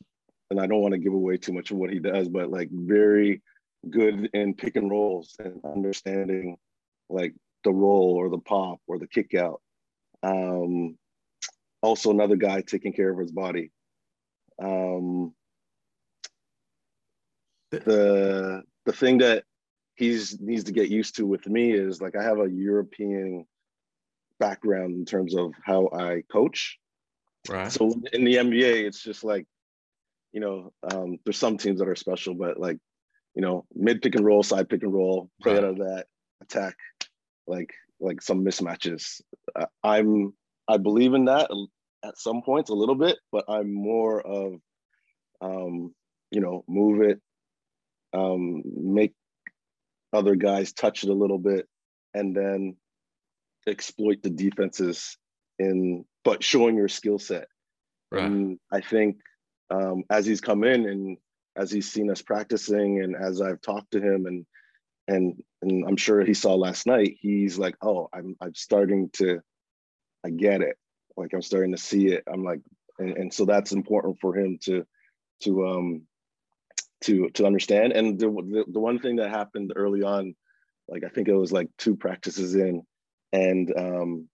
and 0.51 0.61
I 0.61 0.67
don't 0.67 0.83
want 0.83 0.93
to 0.93 0.99
give 0.99 1.15
away 1.15 1.39
too 1.39 1.53
much 1.53 1.71
of 1.71 1.79
what 1.79 1.91
he 1.91 1.99
does, 1.99 2.29
but 2.29 2.51
like 2.51 2.69
very 2.71 3.41
good 3.89 4.29
in 4.35 4.55
pick 4.55 4.77
and 4.77 4.91
rolls 4.91 5.35
and 5.39 5.61
understanding 5.65 6.57
like 7.09 7.35
the 7.65 7.73
roll 7.73 8.15
or 8.17 8.29
the 8.29 8.39
pop 8.39 8.81
or 8.87 8.99
the 8.99 9.07
kick 9.07 9.35
out. 9.35 9.61
Um, 10.23 10.99
also 11.81 12.11
another 12.11 12.37
guy 12.37 12.61
taking 12.61 12.93
care 12.93 13.11
of 13.11 13.19
his 13.19 13.33
body. 13.33 13.71
Um, 14.63 15.35
the 17.71 18.63
the 18.85 18.93
thing 18.93 19.19
that 19.19 19.45
he's 19.95 20.39
needs 20.41 20.65
to 20.65 20.73
get 20.73 20.91
used 20.91 21.17
to 21.17 21.27
with 21.27 21.47
me 21.47 21.73
is 21.73 22.01
like 22.01 22.17
I 22.17 22.23
have 22.23 22.39
a 22.39 22.51
European 22.51 23.47
background 24.39 24.95
in 24.95 25.05
terms 25.05 25.35
of 25.35 25.53
how 25.65 25.89
I 25.93 26.23
coach. 26.31 26.79
Right. 27.49 27.73
So 27.73 27.93
in 28.13 28.25
the 28.25 28.37
NBA, 28.37 28.85
it's 28.85 29.03
just 29.03 29.25
like, 29.25 29.47
you 30.33 30.41
know, 30.41 30.73
um, 30.91 31.19
there's 31.25 31.39
some 31.39 31.59
teams 31.59 31.81
that 31.81 31.89
are 31.89 31.97
special, 31.97 32.35
but 32.35 32.59
like, 32.59 32.79
you 33.35 33.43
know, 33.43 33.65
mid 33.75 34.03
pick 34.03 34.15
and 34.15 34.25
roll, 34.25 34.43
side 34.43 34.69
pick 34.69 34.83
and 34.83 34.93
roll, 34.93 35.29
play 35.43 35.55
right. 35.55 35.65
out 35.65 35.71
of 35.71 35.77
that, 35.79 36.07
attack, 36.43 36.77
like 37.47 37.73
like 38.01 38.23
some 38.23 38.45
mismatches. 38.45 39.21
Uh, 39.55 39.67
I'm 39.83 40.33
I 40.69 40.77
believe 40.77 41.15
in 41.15 41.27
that 41.27 41.51
at 42.05 42.19
some 42.19 42.43
points 42.43 42.71
a 42.71 42.75
little 42.75 42.95
bit, 42.95 43.19
but 43.31 43.45
I'm 43.49 43.73
more 43.73 44.21
of, 44.21 44.55
um, 45.41 45.95
you 46.31 46.41
know, 46.41 46.65
move 46.69 47.03
it, 47.03 47.21
um, 48.13 48.63
make 48.65 49.15
other 50.13 50.35
guys 50.35 50.73
touch 50.73 51.05
it 51.05 51.11
a 51.11 51.15
little 51.15 51.39
bit, 51.39 51.67
and 52.15 52.37
then 52.37 52.77
exploit 53.67 54.23
the 54.23 54.31
defenses 54.31 55.17
in 55.59 56.05
but 56.25 56.43
showing 56.43 56.77
your 56.77 56.89
skill 56.89 57.19
set. 57.19 57.49
Right. 58.11 58.25
And 58.25 58.59
I 58.71 58.81
think 58.81 59.19
um, 59.71 60.05
as 60.11 60.27
he's 60.27 60.41
come 60.41 60.65
in 60.65 60.89
and 60.89 61.17
as 61.57 61.71
he's 61.71 61.91
seen 61.91 62.11
us 62.11 62.23
practicing 62.23 63.03
and 63.03 63.17
as 63.17 63.41
I've 63.41 63.61
talked 63.61 63.93
to 63.93 64.01
him 64.01 64.27
and 64.27 64.47
and 65.09 65.43
and 65.63 65.85
I'm 65.87 65.97
sure 65.97 66.25
he 66.25 66.35
saw 66.35 66.55
last 66.55 66.87
night, 66.87 67.17
he's 67.21 67.59
like, 67.59 67.77
oh, 67.83 68.09
I'm 68.13 68.37
I'm 68.41 68.55
starting 68.55 69.11
to, 69.15 69.41
I 70.25 70.31
get 70.31 70.61
it. 70.61 70.77
Like 71.17 71.33
I'm 71.35 71.43
starting 71.43 71.73
to 71.73 71.79
see 71.79 72.09
it. 72.09 72.25
I'm 72.33 72.45
like, 72.45 72.61
and, 72.99 73.17
and 73.17 73.35
so 73.35 73.45
that's 73.45 73.73
important 73.73 74.21
for 74.21 74.37
him 74.37 74.59
to 74.63 74.87
to 75.43 75.67
um 75.67 76.03
to 77.03 77.31
to 77.31 77.47
understand. 77.47 77.93
And 77.93 78.19
the, 78.19 78.29
the 78.29 78.65
the 78.73 78.81
one 78.81 78.99
thing 78.99 79.17
that 79.17 79.31
happened 79.31 79.73
early 79.75 80.03
on, 80.03 80.35
like 80.89 81.05
I 81.05 81.09
think 81.09 81.29
it 81.29 81.35
was 81.35 81.53
like 81.53 81.69
two 81.79 81.97
practices 81.97 82.55
in, 82.55 82.83
and 83.33 83.73
um 83.77 84.29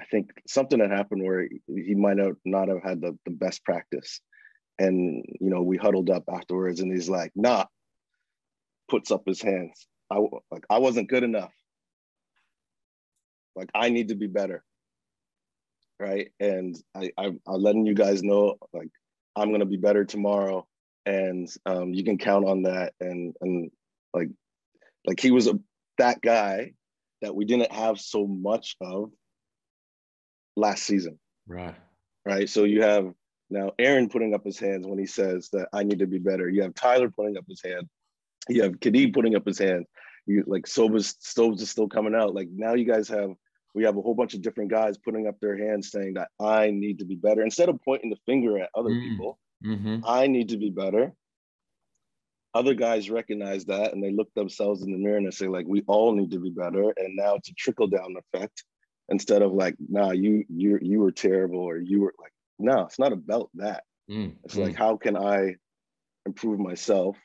I 0.00 0.04
think 0.04 0.30
something 0.46 0.80
had 0.80 0.90
happened 0.90 1.22
where 1.24 1.48
he 1.66 1.94
might 1.94 2.18
have 2.18 2.36
not 2.44 2.68
have 2.68 2.82
had 2.82 3.00
the, 3.00 3.18
the 3.24 3.32
best 3.32 3.64
practice. 3.64 4.20
And, 4.78 5.24
you 5.40 5.50
know, 5.50 5.62
we 5.62 5.76
huddled 5.76 6.10
up 6.10 6.24
afterwards 6.32 6.80
and 6.80 6.90
he's 6.92 7.08
like, 7.08 7.32
nah, 7.34 7.66
puts 8.88 9.10
up 9.10 9.22
his 9.26 9.42
hands. 9.42 9.86
I, 10.10 10.18
like, 10.50 10.64
I 10.70 10.78
wasn't 10.78 11.10
good 11.10 11.22
enough. 11.22 11.52
Like, 13.54 13.68
I 13.74 13.90
need 13.90 14.08
to 14.08 14.14
be 14.14 14.26
better. 14.26 14.64
Right. 15.98 16.30
And 16.40 16.74
I, 16.96 17.10
I, 17.18 17.26
I'm 17.26 17.62
letting 17.62 17.84
you 17.84 17.94
guys 17.94 18.22
know, 18.22 18.56
like, 18.72 18.88
I'm 19.36 19.48
going 19.48 19.60
to 19.60 19.66
be 19.66 19.76
better 19.76 20.04
tomorrow. 20.04 20.66
And 21.04 21.48
um, 21.66 21.92
you 21.92 22.04
can 22.04 22.16
count 22.16 22.46
on 22.46 22.62
that. 22.62 22.94
And, 23.00 23.34
and 23.42 23.70
like, 24.14 24.30
like 25.06 25.20
he 25.20 25.30
was 25.30 25.46
a, 25.46 25.58
that 25.98 26.22
guy 26.22 26.72
that 27.20 27.34
we 27.34 27.44
didn't 27.44 27.72
have 27.72 28.00
so 28.00 28.26
much 28.26 28.76
of 28.80 29.10
last 30.60 30.84
season. 30.84 31.18
Right. 31.46 31.74
Right. 32.24 32.48
So 32.48 32.64
you 32.64 32.82
have 32.82 33.12
now 33.48 33.72
Aron 33.78 34.08
putting 34.08 34.34
up 34.34 34.44
his 34.44 34.58
hands 34.58 34.86
when 34.86 34.98
he 34.98 35.06
says 35.06 35.48
that 35.52 35.68
I 35.72 35.82
need 35.82 35.98
to 35.98 36.06
be 36.06 36.18
better. 36.18 36.48
You 36.48 36.62
have 36.62 36.74
Tyler 36.74 37.10
putting 37.10 37.36
up 37.36 37.44
his 37.48 37.62
hand. 37.62 37.88
You 38.48 38.62
have 38.62 38.78
Cadee 38.80 39.12
putting 39.12 39.34
up 39.34 39.46
his 39.46 39.58
hand. 39.58 39.86
You 40.26 40.44
like 40.46 40.66
Sobas 40.66 41.14
Stobes 41.20 41.62
is 41.62 41.70
still 41.70 41.88
coming 41.88 42.14
out. 42.14 42.34
Like 42.34 42.48
now 42.54 42.74
you 42.74 42.84
guys 42.84 43.08
have 43.08 43.30
we 43.74 43.84
have 43.84 43.96
a 43.96 44.02
whole 44.02 44.14
bunch 44.14 44.34
of 44.34 44.42
different 44.42 44.70
guys 44.70 44.98
putting 44.98 45.26
up 45.26 45.38
their 45.40 45.56
hands 45.56 45.90
saying 45.90 46.14
that 46.14 46.28
I 46.40 46.70
need 46.70 46.98
to 46.98 47.04
be 47.04 47.14
better. 47.14 47.42
Instead 47.42 47.68
of 47.68 47.80
pointing 47.84 48.10
the 48.10 48.16
finger 48.26 48.58
at 48.58 48.70
other 48.74 48.90
mm. 48.90 49.00
people, 49.00 49.38
mm-hmm. 49.64 49.98
I 50.04 50.26
need 50.26 50.48
to 50.50 50.56
be 50.56 50.70
better. 50.70 51.12
Other 52.52 52.74
guys 52.74 53.10
recognize 53.10 53.64
that 53.66 53.92
and 53.92 54.02
they 54.02 54.10
look 54.10 54.32
themselves 54.34 54.82
in 54.82 54.90
the 54.90 54.98
mirror 54.98 55.18
and 55.18 55.26
they 55.26 55.30
say, 55.30 55.46
like, 55.46 55.66
we 55.68 55.84
all 55.86 56.12
need 56.12 56.32
to 56.32 56.40
be 56.40 56.50
better. 56.50 56.92
And 56.96 57.14
now 57.14 57.36
it's 57.36 57.48
a 57.48 57.54
trickle 57.54 57.86
down 57.86 58.16
effect 58.34 58.64
instead 59.10 59.42
of 59.42 59.52
like, 59.52 59.76
nah, 59.88 60.12
you 60.12 60.44
you 60.48 60.78
you 60.80 61.00
were 61.00 61.12
terrible 61.12 61.60
or 61.60 61.78
you 61.78 62.00
were 62.00 62.14
like, 62.20 62.32
no, 62.58 62.82
it's 62.82 62.98
not 62.98 63.12
about 63.12 63.50
that. 63.54 63.84
Mm. 64.10 64.34
It's 64.44 64.54
mm. 64.54 64.64
like, 64.64 64.76
how 64.76 64.96
can 64.96 65.16
I 65.16 65.56
improve 66.26 66.58
myself 66.58 67.16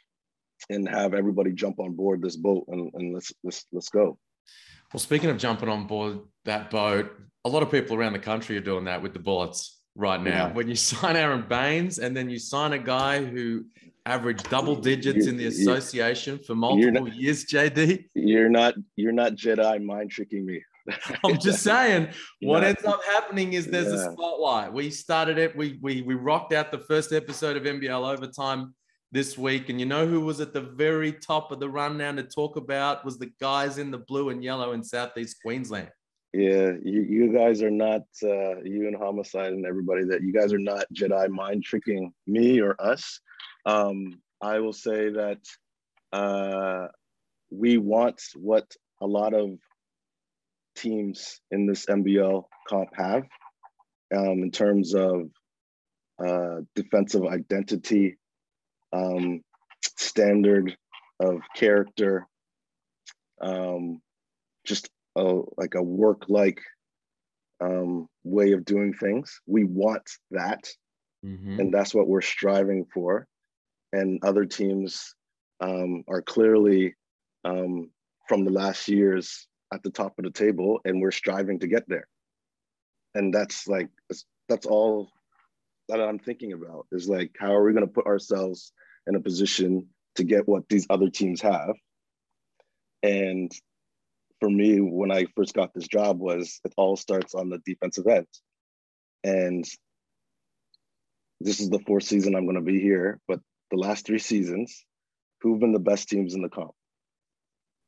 and 0.69 0.87
have 0.87 1.13
everybody 1.13 1.51
jump 1.51 1.79
on 1.79 1.93
board 1.93 2.21
this 2.21 2.35
boat 2.35 2.65
and, 2.69 2.91
and 2.93 3.13
let's 3.13 3.31
let's 3.43 3.65
let's 3.71 3.89
go. 3.89 4.17
Well, 4.93 4.99
speaking 4.99 5.29
of 5.29 5.37
jumping 5.37 5.69
on 5.69 5.87
board 5.87 6.19
that 6.45 6.69
boat, 6.69 7.11
a 7.43 7.49
lot 7.49 7.63
of 7.63 7.71
people 7.71 7.95
around 7.95 8.13
the 8.13 8.19
country 8.19 8.55
are 8.57 8.61
doing 8.61 8.85
that 8.85 9.01
with 9.01 9.13
the 9.13 9.19
bullets 9.19 9.81
right 9.95 10.21
now. 10.21 10.47
Yeah. 10.47 10.53
When 10.53 10.67
you 10.67 10.75
sign 10.91 11.15
Aron 11.15 11.45
Baynes 11.47 11.99
and 11.99 12.15
then 12.15 12.29
you 12.29 12.39
sign 12.39 12.73
a 12.73 12.79
guy 12.79 13.23
who 13.23 13.65
averaged 14.05 14.49
double 14.49 14.75
digits 14.75 15.25
you're, 15.25 15.29
in 15.29 15.37
the 15.37 15.47
association 15.47 16.39
for 16.39 16.55
multiple 16.55 17.05
not, 17.05 17.15
years, 17.15 17.45
JD. 17.45 18.05
You're 18.13 18.49
not 18.49 18.75
you're 18.95 19.11
not 19.11 19.33
Jedi 19.33 19.83
mind 19.83 20.11
tricking 20.11 20.45
me. 20.45 20.63
I'm 21.23 21.39
just 21.39 21.63
saying, 21.63 22.09
what 22.41 22.63
ends 22.63 22.85
up 22.85 23.03
happening 23.05 23.53
is 23.53 23.67
there's 23.67 23.93
yeah. 23.93 24.09
a 24.09 24.11
spotlight. 24.11 24.71
We 24.71 24.89
started 24.89 25.37
it, 25.37 25.55
we 25.55 25.79
we 25.81 26.01
we 26.01 26.13
rocked 26.15 26.53
out 26.53 26.71
the 26.71 26.79
first 26.79 27.11
episode 27.11 27.57
of 27.57 27.63
NBL 27.63 28.13
overtime 28.13 28.73
this 29.11 29.37
week. 29.37 29.69
And 29.69 29.79
you 29.79 29.85
know 29.85 30.05
who 30.05 30.21
was 30.21 30.41
at 30.41 30.53
the 30.53 30.61
very 30.61 31.13
top 31.13 31.51
of 31.51 31.59
the 31.59 31.69
rundown 31.69 32.17
to 32.17 32.23
talk 32.23 32.57
about 32.57 33.05
was 33.05 33.17
the 33.17 33.31
guys 33.39 33.77
in 33.77 33.89
the 33.89 33.97
blue 33.97 34.29
and 34.29 34.43
yellow 34.43 34.73
in 34.73 34.83
Southeast 34.83 35.37
Queensland. 35.41 35.89
Yeah, 36.33 36.73
you, 36.83 37.01
you 37.01 37.33
guys 37.33 37.61
are 37.61 37.71
not 37.71 38.01
uh, 38.21 38.59
you 38.61 38.87
and 38.87 38.95
homicide 38.95 39.53
and 39.53 39.65
everybody 39.65 40.03
that 40.03 40.21
you 40.21 40.33
guys 40.33 40.51
are 40.51 40.59
not 40.59 40.85
Jedi 40.93 41.29
mind 41.29 41.63
tricking 41.63 42.13
me 42.27 42.59
or 42.59 42.75
us. 42.77 43.21
Um, 43.65 44.21
I 44.41 44.59
will 44.59 44.73
say 44.73 45.09
that 45.11 45.39
uh, 46.11 46.87
we 47.49 47.77
want 47.77 48.21
what 48.35 48.69
a 49.01 49.07
lot 49.07 49.33
of 49.33 49.57
teams 50.75 51.39
in 51.51 51.65
this 51.65 51.85
NBL 51.85 52.43
comp 52.67 52.89
have 52.95 53.23
um, 54.15 54.43
in 54.43 54.51
terms 54.51 54.93
of 54.93 55.29
uh, 56.23 56.61
defensive 56.75 57.25
identity 57.25 58.17
um, 58.93 59.41
standard 59.97 60.75
of 61.19 61.39
character, 61.55 62.27
um, 63.41 64.01
just 64.65 64.89
a, 65.15 65.41
like 65.57 65.75
a 65.75 65.83
work 65.83 66.25
like 66.29 66.61
um, 67.61 68.07
way 68.23 68.51
of 68.51 68.65
doing 68.65 68.93
things. 68.93 69.39
We 69.45 69.63
want 69.63 70.09
that. 70.31 70.67
Mm-hmm. 71.25 71.59
And 71.59 71.73
that's 71.73 71.93
what 71.93 72.07
we're 72.07 72.21
striving 72.21 72.85
for. 72.93 73.27
And 73.93 74.19
other 74.23 74.45
teams 74.45 75.15
um, 75.61 76.03
are 76.07 76.21
clearly 76.21 76.95
um, 77.43 77.89
from 78.27 78.43
the 78.43 78.51
last 78.51 78.87
years 78.87 79.47
at 79.75 79.83
the 79.83 79.91
top 79.91 80.17
of 80.17 80.25
the 80.25 80.31
table, 80.31 80.79
and 80.85 81.01
we're 81.01 81.11
striving 81.11 81.59
to 81.59 81.67
get 81.67 81.87
there. 81.87 82.07
And 83.13 83.33
that's 83.33 83.67
like, 83.67 83.89
that's 84.49 84.65
all 84.65 85.09
that 85.89 86.01
I'm 86.01 86.19
thinking 86.19 86.53
about 86.53 86.87
is 86.91 87.07
like, 87.07 87.35
how 87.39 87.53
are 87.53 87.63
we 87.63 87.73
going 87.73 87.87
to 87.87 87.93
put 87.93 88.07
ourselves 88.07 88.73
in 89.07 89.15
a 89.15 89.19
position 89.19 89.87
to 90.15 90.23
get 90.23 90.47
what 90.47 90.67
these 90.69 90.87
other 90.89 91.09
teams 91.09 91.41
have. 91.41 91.75
And 93.03 93.51
for 94.39 94.49
me, 94.49 94.79
when 94.79 95.11
I 95.11 95.25
first 95.35 95.53
got 95.53 95.73
this 95.73 95.87
job, 95.87 96.19
was 96.19 96.59
it 96.63 96.73
all 96.77 96.95
starts 96.95 97.35
on 97.35 97.49
the 97.49 97.59
defensive 97.65 98.07
end. 98.07 98.27
And 99.23 99.65
this 101.39 101.59
is 101.59 101.69
the 101.69 101.79
fourth 101.79 102.03
season 102.03 102.35
I'm 102.35 102.45
going 102.45 102.55
to 102.55 102.61
be 102.61 102.79
here, 102.79 103.19
but 103.27 103.39
the 103.71 103.77
last 103.77 104.05
three 104.05 104.19
seasons, 104.19 104.85
who've 105.41 105.59
been 105.59 105.73
the 105.73 105.79
best 105.79 106.09
teams 106.09 106.33
in 106.33 106.41
the 106.41 106.49
comp? 106.49 106.71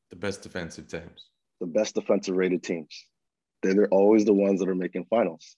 The 0.10 0.16
best 0.16 0.42
defensive 0.42 0.88
teams. 0.88 1.30
The 1.60 1.68
best 1.68 1.96
defensive 1.96 2.36
rated 2.36 2.64
teams. 2.64 3.06
They're, 3.62 3.74
they're 3.74 3.90
always 3.90 4.26
the 4.26 4.34
ones 4.34 4.60
that 4.60 4.70
are 4.70 4.76
making 4.76 5.06
finals. 5.06 5.56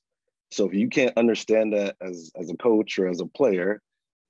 So 0.51 0.67
if 0.67 0.73
you 0.73 0.89
can't 0.89 1.17
understand 1.17 1.73
that 1.73 1.95
as 2.01 2.31
as 2.39 2.49
a 2.49 2.57
coach 2.57 2.97
or 2.97 3.07
as 3.07 3.21
a 3.21 3.25
player, 3.25 3.81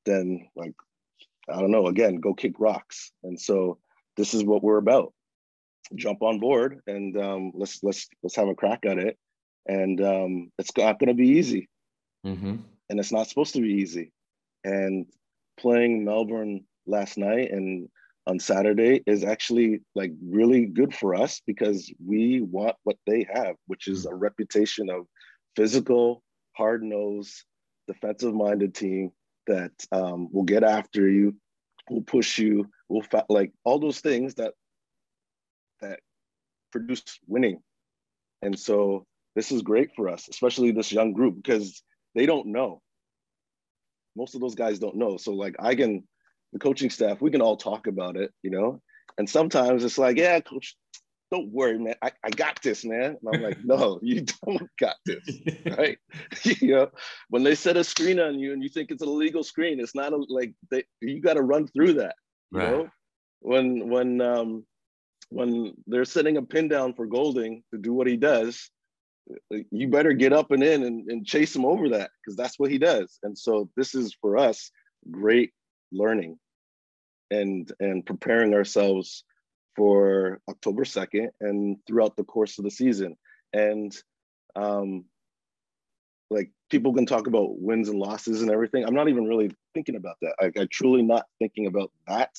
then 0.06 0.48
like 0.56 0.74
I 1.50 1.60
don't 1.60 1.72
know, 1.72 1.88
again, 1.88 2.18
go 2.18 2.34
kick 2.34 2.60
rocks. 2.60 3.12
And 3.24 3.40
so 3.40 3.80
this 4.18 4.34
is 4.34 4.44
what 4.44 4.64
we're 4.64 4.78
about. 4.78 5.14
Jump 5.96 6.22
on 6.22 6.40
board 6.40 6.82
and 6.88 7.18
um, 7.18 7.52
let's 7.56 7.82
let's 7.84 8.08
let's 8.22 8.36
have 8.36 8.48
a 8.48 8.56
crack 8.56 8.86
at 8.86 9.00
it. 9.00 9.18
And 9.68 10.02
um, 10.02 10.52
it's 10.58 10.72
not 10.76 11.00
going 11.00 11.10
to 11.10 11.14
be 11.14 11.38
easy, 11.38 11.70
mm-hmm. 12.26 12.56
and 12.90 13.00
it's 13.00 13.12
not 13.12 13.28
supposed 13.28 13.54
to 13.54 13.62
be 13.62 13.74
easy. 13.74 14.12
And 14.64 15.06
playing 15.60 16.06
Melbourne 16.06 16.66
last 16.88 17.18
night 17.18 17.52
and 17.52 17.88
on 18.30 18.40
Saturday 18.40 19.02
is 19.08 19.24
actually 19.24 19.82
like 19.96 20.12
really 20.24 20.68
good 20.68 20.94
for 20.94 21.16
us 21.16 21.42
because 21.48 21.92
we 22.06 22.42
want 22.42 22.76
what 22.84 22.98
they 23.08 23.26
have, 23.34 23.56
which 23.66 23.88
is 23.88 24.06
a 24.06 24.14
reputation 24.14 24.88
of 24.92 25.08
physical, 25.56 26.22
hard 26.54 26.84
nosed, 26.84 27.44
defensive 27.88 28.36
minded 28.36 28.76
team 28.76 29.10
that 29.48 29.72
um, 29.92 30.28
will 30.32 30.44
get 30.44 30.64
after 30.64 31.10
you, 31.10 31.36
will 31.90 32.04
push 32.04 32.38
you, 32.38 32.70
will 32.88 33.02
fa- 33.02 33.26
like 33.30 33.52
all 33.64 33.80
those 33.80 34.00
things 34.00 34.36
that 34.36 34.54
that 35.82 36.00
produce 36.72 37.04
winning. 37.26 37.60
And 38.44 38.58
so 38.60 39.08
this 39.36 39.52
is 39.52 39.64
great 39.64 39.90
for 39.96 40.08
us, 40.08 40.28
especially 40.30 40.72
this 40.72 40.92
young 40.92 41.14
group, 41.14 41.36
because 41.36 41.82
they 42.14 42.28
don't 42.28 42.46
know. 42.46 42.80
Most 44.16 44.36
of 44.36 44.42
those 44.42 44.56
guys 44.56 44.78
don't 44.78 44.98
know. 44.98 45.18
So 45.18 45.34
like 45.34 45.56
I 45.60 45.74
can, 45.74 46.04
the 46.54 46.60
coaching 46.60 46.90
staff, 46.90 47.22
we 47.22 47.32
can 47.32 47.42
all 47.42 47.58
talk 47.58 47.88
about 47.88 48.16
it, 48.18 48.32
you 48.44 48.50
know. 48.50 48.82
And 49.18 49.30
sometimes 49.30 49.84
it's 49.84 49.98
like, 49.98 50.18
yeah, 50.18 50.40
coach, 50.40 50.76
don't 51.32 51.52
worry, 51.52 51.78
man. 51.78 51.96
I, 52.02 52.12
I 52.24 52.30
got 52.30 52.62
this, 52.62 52.84
man. 52.84 53.18
And 53.22 53.36
I'm 53.36 53.42
like, 53.42 53.58
no, 53.64 54.00
you 54.02 54.26
don't 54.46 54.70
got 54.80 54.96
this, 55.06 55.28
right? 55.78 55.98
you 56.44 56.76
know, 56.76 56.90
when 57.30 57.44
they 57.44 57.56
set 57.56 57.78
a 57.78 57.84
screen 57.84 58.20
on 58.20 58.40
you 58.40 58.54
and 58.54 58.64
you 58.64 58.70
think 58.70 58.92
it's 58.92 59.04
a 59.04 59.10
legal 59.10 59.44
screen, 59.44 59.80
it's 59.80 59.96
not 59.96 60.14
a, 60.14 60.18
like 60.30 60.54
they, 60.72 60.84
you 61.02 61.22
got 61.22 61.36
to 61.36 61.42
run 61.42 61.68
through 61.68 61.94
that. 61.94 62.16
You 62.52 62.60
right. 62.60 62.72
know, 62.72 62.88
when 63.42 63.90
when 63.90 64.22
um 64.22 64.66
when 65.30 65.76
they're 65.86 66.06
setting 66.06 66.38
a 66.38 66.42
pin 66.42 66.68
down 66.68 66.94
for 66.94 67.06
Goulding 67.06 67.64
to 67.72 67.80
do 67.80 67.94
what 67.94 68.08
he 68.08 68.18
does, 68.18 68.72
you 69.70 69.88
better 69.88 70.14
get 70.14 70.34
up 70.34 70.52
and 70.52 70.64
in 70.64 70.84
and, 70.84 71.10
and 71.10 71.26
chase 71.26 71.56
him 71.56 71.66
over 71.66 71.90
that 71.90 72.10
because 72.20 72.36
that's 72.36 72.58
what 72.58 72.72
he 72.72 72.80
does. 72.80 73.20
And 73.22 73.38
so 73.38 73.70
this 73.78 73.94
is 73.94 74.16
for 74.20 74.38
us 74.38 74.72
great 75.12 75.52
learning 75.92 76.38
and 77.32 77.72
and 77.80 78.06
preparing 78.06 78.54
ourselves 78.54 79.24
for 79.76 80.42
October 80.50 80.84
2nd 80.84 81.30
and 81.40 81.78
throughout 81.88 82.16
the 82.18 82.24
course 82.24 82.58
of 82.58 82.66
the 82.66 82.72
season. 82.72 83.16
And 83.54 83.96
um, 84.56 85.06
like 86.30 86.52
people 86.70 86.94
can 86.94 87.06
talk 87.06 87.28
about 87.28 87.60
wins 87.60 87.90
and 87.90 88.00
losses 88.00 88.42
and 88.42 88.52
everything. 88.52 88.86
I'm 88.86 88.94
not 88.94 89.10
even 89.10 89.26
really 89.26 89.52
thinking 89.74 89.96
about 89.96 90.18
that. 90.22 90.36
I, 90.40 90.62
I 90.62 90.68
truly 90.72 91.02
not 91.02 91.26
thinking 91.40 91.68
about 91.68 91.92
that. 92.08 92.32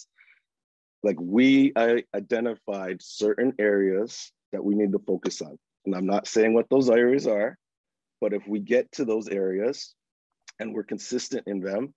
Like 1.03 1.17
we 1.19 1.73
I 1.77 2.05
identified 2.15 3.01
certain 3.01 3.55
areas 3.59 4.33
that 4.53 4.65
we 4.65 4.75
need 4.75 4.93
to 4.93 4.99
focus 4.99 5.41
on. 5.41 5.59
And 5.87 5.95
I'm 5.95 6.07
not 6.07 6.29
saying 6.29 6.53
what 6.53 6.69
those 6.69 6.91
areas 6.91 7.27
are, 7.27 7.57
but 8.21 8.35
if 8.35 8.47
we 8.47 8.61
get 8.61 8.93
to 8.93 9.05
those 9.05 9.29
areas 9.29 9.95
and 10.59 10.75
we're 10.75 10.83
consistent 10.83 11.45
in 11.47 11.61
them, 11.61 11.95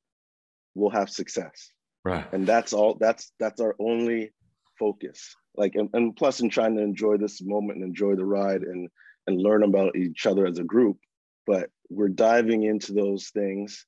we'll 0.75 0.91
have 0.91 1.09
success. 1.09 1.71
Right. 2.03 2.25
And 2.33 2.45
that's 2.45 2.73
all 2.73 2.97
that's 2.99 3.31
that's 3.39 3.61
our 3.61 3.75
only 3.79 4.31
focus 4.79 5.35
like 5.55 5.75
and, 5.75 5.89
and 5.93 6.15
plus 6.15 6.39
in 6.39 6.49
trying 6.49 6.75
to 6.75 6.81
enjoy 6.81 7.15
this 7.17 7.41
moment 7.43 7.77
and 7.77 7.87
enjoy 7.87 8.15
the 8.15 8.25
ride 8.25 8.63
and 8.63 8.89
and 9.27 9.41
learn 9.41 9.63
about 9.63 9.95
each 9.95 10.25
other 10.25 10.47
as 10.47 10.57
a 10.57 10.63
group 10.63 10.97
but 11.45 11.69
we're 11.91 12.09
diving 12.09 12.63
into 12.63 12.91
those 12.91 13.29
things 13.29 13.85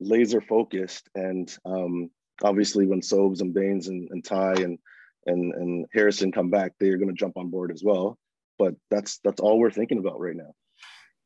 laser 0.00 0.40
focused 0.40 1.10
and 1.14 1.54
um, 1.66 2.08
obviously 2.42 2.86
when 2.86 3.02
Sobes 3.02 3.40
and 3.40 3.54
Baynes 3.54 3.88
and, 3.88 4.08
and 4.10 4.24
Ty 4.24 4.54
and 4.54 4.78
and 5.26 5.54
and 5.54 5.86
Harrison 5.92 6.32
come 6.32 6.50
back, 6.50 6.72
they 6.78 6.88
are 6.88 6.96
going 6.96 7.08
to 7.08 7.14
jump 7.14 7.36
on 7.36 7.50
board 7.50 7.70
as 7.72 7.82
well. 7.84 8.18
But 8.58 8.74
that's 8.90 9.18
that's 9.24 9.40
all 9.40 9.58
we're 9.58 9.70
thinking 9.70 9.98
about 9.98 10.20
right 10.20 10.36
now. 10.36 10.52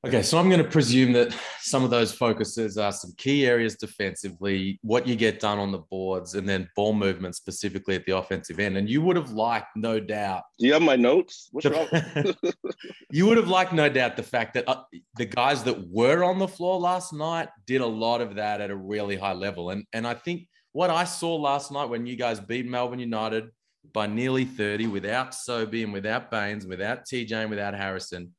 Okay, 0.06 0.22
so 0.22 0.38
I'm 0.38 0.48
going 0.48 0.62
to 0.62 0.70
presume 0.70 1.12
that 1.14 1.36
some 1.58 1.82
of 1.82 1.90
those 1.90 2.12
focuses 2.12 2.78
are 2.78 2.92
some 2.92 3.12
key 3.16 3.44
areas 3.44 3.74
defensively, 3.74 4.78
what 4.82 5.04
you 5.04 5.16
get 5.16 5.40
done 5.40 5.58
on 5.58 5.72
the 5.72 5.78
boards, 5.78 6.36
and 6.36 6.48
then 6.48 6.68
ball 6.76 6.92
movement 6.92 7.34
specifically 7.34 7.96
at 7.96 8.06
the 8.06 8.16
offensive 8.16 8.60
end. 8.60 8.76
And 8.76 8.88
you 8.88 9.02
would 9.02 9.16
have 9.16 9.32
liked, 9.32 9.74
no 9.74 9.98
doubt. 9.98 10.44
Do 10.60 10.66
you 10.66 10.74
have 10.74 10.82
my 10.82 10.94
notes? 10.94 11.48
What's 11.50 11.66
wrong? 11.66 11.88
you 13.10 13.26
would 13.26 13.36
have 13.36 13.48
liked, 13.48 13.72
no 13.72 13.88
doubt, 13.88 14.16
the 14.16 14.22
fact 14.22 14.54
that 14.54 14.68
uh, 14.68 14.84
the 15.16 15.24
guys 15.24 15.64
that 15.64 15.88
were 15.88 16.22
on 16.22 16.38
the 16.38 16.46
floor 16.46 16.78
last 16.78 17.12
night 17.12 17.48
did 17.66 17.80
a 17.80 17.86
lot 17.86 18.20
of 18.20 18.36
that 18.36 18.60
at 18.60 18.70
a 18.70 18.76
really 18.76 19.16
high 19.16 19.32
level. 19.32 19.70
And 19.70 19.84
and 19.92 20.06
I 20.06 20.14
think 20.14 20.46
what 20.70 20.88
I 20.88 21.02
saw 21.02 21.34
last 21.34 21.72
night 21.72 21.86
when 21.86 22.06
you 22.06 22.14
guys 22.14 22.38
beat 22.38 22.66
Melbourne 22.66 23.00
United 23.00 23.50
by 23.92 24.06
nearly 24.06 24.44
30 24.44 24.86
without 24.86 25.34
Sobey 25.34 25.82
and 25.82 25.92
without 25.92 26.30
Baynes, 26.30 26.64
without 26.64 27.06
TJ 27.06 27.32
and 27.32 27.50
without 27.50 27.74
Harrison 27.74 28.35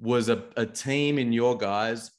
was 0.00 0.28
a, 0.28 0.44
a 0.56 0.66
team 0.66 1.18
in 1.18 1.32
your 1.32 1.56
guys 1.56 2.10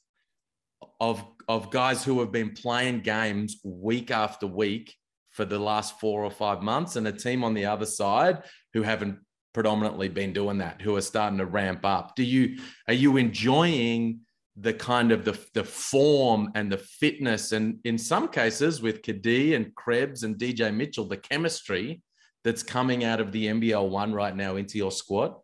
of 1.00 1.24
of 1.48 1.70
guys 1.70 2.04
who 2.04 2.20
have 2.20 2.30
been 2.30 2.50
playing 2.50 3.00
games 3.00 3.60
week 3.64 4.10
after 4.10 4.46
week 4.46 4.94
for 5.30 5.44
the 5.44 5.58
last 5.58 5.98
four 5.98 6.22
or 6.24 6.30
five 6.30 6.62
months, 6.62 6.96
and 6.96 7.06
a 7.08 7.12
team 7.12 7.42
on 7.42 7.54
the 7.54 7.66
other 7.66 7.86
side 7.86 8.42
who 8.74 8.82
haven't 8.82 9.18
predominantly 9.52 10.08
been 10.08 10.32
doing 10.32 10.58
that, 10.58 10.80
who 10.80 10.96
are 10.96 11.00
starting 11.00 11.38
to 11.38 11.46
ramp 11.46 11.84
up. 11.84 12.14
Do 12.16 12.22
you 12.22 12.58
are 12.88 12.94
you 12.94 13.16
enjoying 13.16 14.20
the 14.56 14.74
kind 14.74 15.12
of 15.12 15.24
the, 15.24 15.38
the 15.54 15.64
form 15.64 16.50
and 16.54 16.70
the 16.70 16.76
fitness 16.76 17.52
and 17.52 17.78
in 17.84 17.96
some 17.96 18.28
cases 18.28 18.82
with 18.82 19.00
Cadee 19.00 19.56
and 19.56 19.74
Krebs 19.74 20.24
and 20.24 20.36
DJ 20.36 20.74
Mitchell, 20.74 21.06
the 21.06 21.16
chemistry 21.16 22.02
that's 22.44 22.62
coming 22.62 23.02
out 23.04 23.20
of 23.20 23.32
the 23.32 23.46
NBL 23.46 23.88
one 23.88 24.12
right 24.12 24.36
now 24.36 24.56
into 24.56 24.76
your 24.76 24.90
squad? 24.90 25.34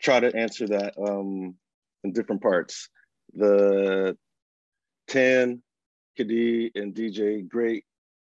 Try 0.00 0.20
to 0.20 0.34
answer 0.36 0.66
that 0.68 0.94
um, 0.98 1.56
in 2.04 2.12
different 2.12 2.42
parts. 2.42 2.88
The 3.34 4.16
Tan, 5.08 5.62
Cadee, 6.18 6.70
and 6.74 6.94
DJ, 6.94 7.46
great 7.48 7.84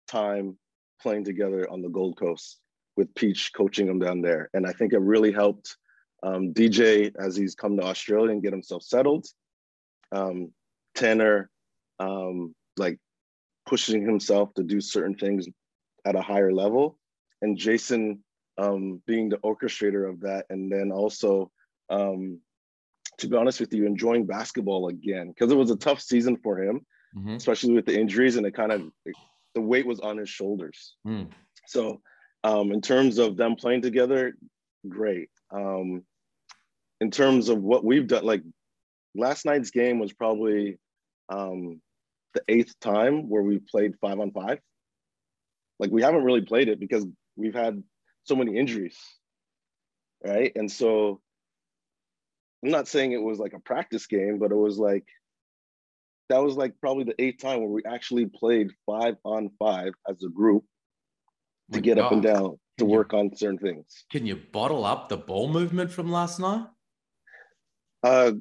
time 0.08 0.58
playing 1.02 1.26
together 1.26 1.70
on 1.70 1.82
the 1.82 1.90
Gold 1.90 2.18
Coast 2.18 2.60
with 2.96 3.14
Peach 3.16 3.52
coaching 3.56 3.88
them 3.88 4.00
down 4.00 4.22
there. 4.22 4.50
And 4.54 4.66
I 4.66 4.72
think 4.72 4.94
it 4.94 5.00
really 5.00 5.32
helped 5.32 5.76
um, 6.24 6.54
DJ 6.54 7.14
as 7.20 7.36
he's 7.36 7.56
come 7.56 7.78
to 7.78 7.84
Australia 7.84 8.32
and 8.32 8.42
get 8.42 8.54
himself 8.54 8.84
settled 8.84 9.28
um, 10.12 10.52
Tanner 10.96 11.50
um, 12.00 12.56
like 12.78 13.00
pushing 13.66 14.06
himself 14.06 14.54
to 14.56 14.64
do 14.64 14.82
certain 14.82 15.16
things 15.16 15.48
at 16.06 16.16
a 16.16 16.22
higher 16.22 16.54
level, 16.54 16.98
and 17.42 17.58
Jason 17.58 18.24
um, 18.58 19.02
being 19.06 19.30
the 19.30 19.38
orchestrator 19.38 20.10
of 20.10 20.22
that, 20.22 20.46
and 20.50 20.72
then 20.72 20.92
also, 20.92 21.52
um, 21.90 22.40
to 23.18 23.28
be 23.28 23.38
honest 23.38 23.60
with 23.60 23.74
you, 23.74 23.86
enjoying 23.86 24.26
basketball 24.26 24.88
again 24.90 25.30
because 25.30 25.52
it 25.52 25.58
was 25.58 25.72
a 25.72 25.76
tough 25.76 26.02
season 26.02 26.38
for 26.38 26.62
him, 26.62 26.86
mm-hmm. 27.16 27.36
especially 27.36 27.74
with 27.74 27.86
the 27.86 28.00
injuries, 28.00 28.36
and 28.36 28.46
it 28.46 28.56
kind 28.56 28.72
of 28.72 28.92
the 29.54 29.62
weight 29.62 29.88
was 29.88 30.00
on 30.00 30.18
his 30.18 30.30
shoulders. 30.30 30.96
Mm. 31.08 31.30
So, 31.68 32.02
um, 32.44 32.72
in 32.72 32.82
terms 32.82 33.18
of 33.18 33.38
them 33.38 33.56
playing 33.56 33.82
together, 33.82 34.36
great. 34.88 35.30
Um, 35.52 36.04
in 37.02 37.12
terms 37.12 37.50
of 37.50 37.62
what 37.62 37.84
we've 37.84 38.08
done, 38.08 38.26
like 38.26 38.44
last 39.16 39.46
night's 39.46 39.72
game 39.72 40.00
was 40.00 40.14
probably 40.14 40.78
um, 41.30 41.82
the 42.34 42.42
eighth 42.48 42.80
time 42.80 43.30
where 43.30 43.42
we 43.42 43.60
played 43.60 43.96
five 44.00 44.20
on 44.20 44.32
five. 44.32 44.60
Like 45.80 45.92
we 45.92 46.02
haven't 46.02 46.24
really 46.24 46.42
played 46.42 46.70
it 46.70 46.80
because 46.80 47.06
we've 47.36 47.56
had 47.56 47.82
so 48.24 48.36
many 48.36 48.58
injuries, 48.58 48.98
right? 50.24 50.52
And 50.56 50.72
so 50.72 51.22
I'm 52.66 52.72
not 52.72 52.88
saying 52.88 53.12
it 53.12 53.22
was 53.22 53.38
like 53.38 53.54
a 53.54 53.60
practice 53.60 54.08
game, 54.08 54.40
but 54.40 54.52
it 54.52 54.56
was 54.56 54.80
like 54.80 55.06
that 56.30 56.40
was 56.40 56.56
like 56.56 56.74
probably 56.82 57.04
the 57.04 57.22
eighth 57.22 57.40
time 57.40 57.60
where 57.60 57.70
we 57.70 57.84
actually 57.86 58.26
played 58.26 58.72
five 58.88 59.18
on 59.24 59.52
five 59.60 59.94
as 60.10 60.24
a 60.24 60.30
group 60.30 60.64
to 61.74 61.80
get 61.80 61.98
God. 61.98 62.06
up 62.06 62.12
and 62.14 62.24
down 62.24 62.58
to 62.80 62.86
work 62.86 63.14
on 63.14 63.36
certain 63.36 63.60
things. 63.60 63.86
Can 64.12 64.26
you 64.26 64.38
bottle 64.52 64.84
up 64.84 65.10
the 65.10 65.18
ball 65.18 65.48
movement 65.48 65.92
from 65.92 66.12
last 66.12 66.40
night? 66.40 66.66
Uh, 68.04 68.32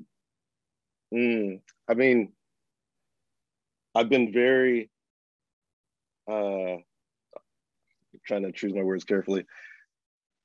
Mm, 1.14 1.60
I 1.88 1.94
mean, 1.94 2.32
I've 3.94 4.08
been 4.08 4.32
very 4.32 4.90
uh 6.26 6.78
trying 8.26 8.42
to 8.42 8.52
choose 8.52 8.74
my 8.74 8.82
words 8.82 9.04
carefully. 9.04 9.44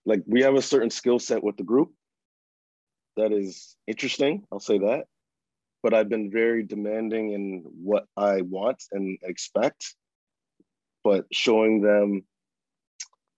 Like 0.06 0.22
we 0.28 0.42
have 0.42 0.54
a 0.56 0.62
certain 0.62 0.90
skill 0.90 1.18
set 1.18 1.44
with 1.44 1.58
the 1.58 1.64
group 1.64 1.94
that 3.20 3.32
is 3.32 3.76
interesting, 3.88 4.44
I'll 4.52 4.60
say 4.60 4.80
that. 4.80 5.06
But 5.84 5.94
I've 5.94 6.10
been 6.10 6.32
very 6.32 6.64
demanding 6.64 7.32
in 7.32 7.64
what 7.82 8.06
I 8.18 8.42
want 8.42 8.84
and 8.92 9.18
expect, 9.24 9.96
but 11.04 11.26
showing 11.32 11.82
them 11.82 12.24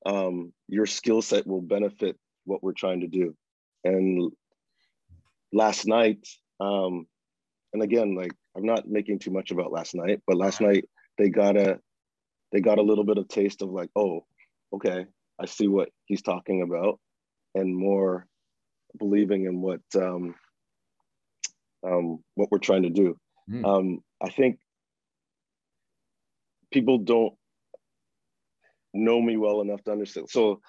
um, 0.05 0.53
your 0.67 0.85
skill 0.87 1.21
set 1.21 1.45
will 1.45 1.61
benefit 1.61 2.17
what 2.45 2.63
we're 2.63 2.73
trying 2.73 3.01
to 3.01 3.07
do. 3.07 3.35
And 3.83 4.31
last 5.53 5.85
night, 5.85 6.27
um, 6.59 7.05
and 7.73 7.83
again, 7.83 8.15
like 8.15 8.33
I'm 8.55 8.65
not 8.65 8.87
making 8.87 9.19
too 9.19 9.31
much 9.31 9.51
about 9.51 9.71
last 9.71 9.95
night, 9.95 10.21
but 10.27 10.37
last 10.37 10.61
night 10.61 10.85
they 11.17 11.29
got 11.29 11.57
a 11.57 11.79
they 12.51 12.59
got 12.59 12.79
a 12.79 12.83
little 12.83 13.03
bit 13.03 13.17
of 13.17 13.27
taste 13.27 13.61
of 13.61 13.69
like, 13.69 13.89
oh, 13.95 14.25
okay, 14.73 15.05
I 15.39 15.45
see 15.45 15.67
what 15.67 15.89
he's 16.05 16.21
talking 16.21 16.61
about, 16.63 16.99
and 17.55 17.75
more 17.75 18.27
believing 18.97 19.45
in 19.45 19.61
what 19.61 19.81
um, 19.95 20.35
um, 21.85 22.23
what 22.35 22.51
we're 22.51 22.59
trying 22.59 22.83
to 22.83 22.89
do. 22.89 23.17
Mm. 23.49 23.65
Um, 23.65 24.03
I 24.21 24.29
think 24.29 24.59
people 26.71 26.99
don't 26.99 27.33
know 28.93 29.21
me 29.21 29.37
well 29.37 29.61
enough 29.61 29.83
to 29.83 29.91
understand. 29.91 30.29
So 30.29 30.61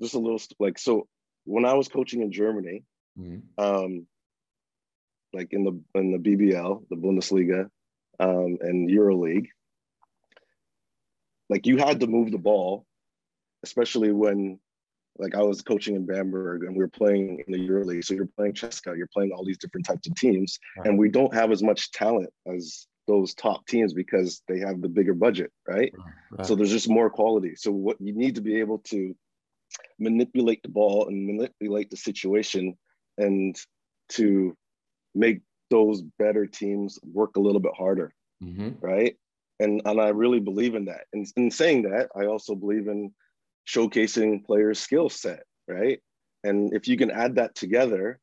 just 0.00 0.14
a 0.14 0.18
little 0.18 0.40
like 0.58 0.78
so 0.78 1.06
when 1.44 1.64
I 1.64 1.74
was 1.74 1.88
coaching 1.88 2.22
in 2.22 2.32
Germany, 2.32 2.84
mm. 3.18 3.42
um, 3.58 4.06
like 5.32 5.52
in 5.52 5.64
the 5.64 5.80
in 5.98 6.12
the 6.12 6.18
BBL, 6.18 6.84
the 6.88 6.96
Bundesliga, 6.96 7.68
um, 8.18 8.58
and 8.60 8.90
EuroLeague, 8.90 9.48
like 11.48 11.66
you 11.66 11.76
had 11.78 12.00
to 12.00 12.06
move 12.06 12.30
the 12.30 12.38
ball, 12.38 12.84
especially 13.62 14.12
when 14.12 14.58
like 15.18 15.34
I 15.34 15.42
was 15.42 15.62
coaching 15.62 15.96
in 15.96 16.06
Bamberg 16.06 16.62
and 16.62 16.72
we 16.72 16.82
were 16.82 16.88
playing 16.88 17.42
in 17.46 17.52
the 17.52 17.68
EuroLeague. 17.68 18.04
So 18.04 18.14
you're 18.14 18.28
playing 18.36 18.54
CSKA, 18.54 18.96
you're 18.96 19.08
playing 19.12 19.32
all 19.32 19.44
these 19.44 19.58
different 19.58 19.86
types 19.86 20.06
of 20.06 20.14
teams, 20.14 20.58
right. 20.78 20.86
and 20.86 20.98
we 20.98 21.08
don't 21.08 21.34
have 21.34 21.50
as 21.50 21.62
much 21.62 21.90
talent 21.92 22.30
as 22.46 22.86
those 23.06 23.34
top 23.34 23.66
teams 23.66 23.92
because 23.92 24.42
they 24.48 24.60
have 24.60 24.80
the 24.80 24.88
bigger 24.88 25.14
budget, 25.14 25.50
right? 25.66 25.92
right? 26.30 26.46
So 26.46 26.54
there's 26.54 26.70
just 26.70 26.88
more 26.88 27.10
quality. 27.10 27.54
So 27.56 27.72
what 27.72 27.96
you 28.00 28.14
need 28.14 28.36
to 28.36 28.40
be 28.40 28.60
able 28.60 28.78
to 28.90 29.14
manipulate 29.98 30.62
the 30.62 30.68
ball 30.68 31.08
and 31.08 31.26
manipulate 31.26 31.90
the 31.90 31.96
situation 31.96 32.76
and 33.18 33.56
to 34.10 34.56
make 35.14 35.40
those 35.70 36.02
better 36.18 36.46
teams 36.46 36.98
work 37.02 37.36
a 37.36 37.40
little 37.40 37.60
bit 37.60 37.72
harder, 37.76 38.12
mm-hmm. 38.42 38.70
right? 38.80 39.16
And 39.58 39.82
and 39.84 40.00
I 40.00 40.08
really 40.08 40.40
believe 40.40 40.74
in 40.74 40.86
that. 40.86 41.04
And 41.12 41.26
in 41.36 41.50
saying 41.50 41.82
that, 41.82 42.08
I 42.16 42.26
also 42.26 42.54
believe 42.54 42.88
in 42.88 43.12
showcasing 43.66 44.44
players' 44.44 44.80
skill 44.80 45.08
set, 45.08 45.44
right? 45.68 46.00
And 46.44 46.72
if 46.72 46.88
you 46.88 46.96
can 46.96 47.10
add 47.10 47.36
that 47.36 47.54
together, 47.54 48.18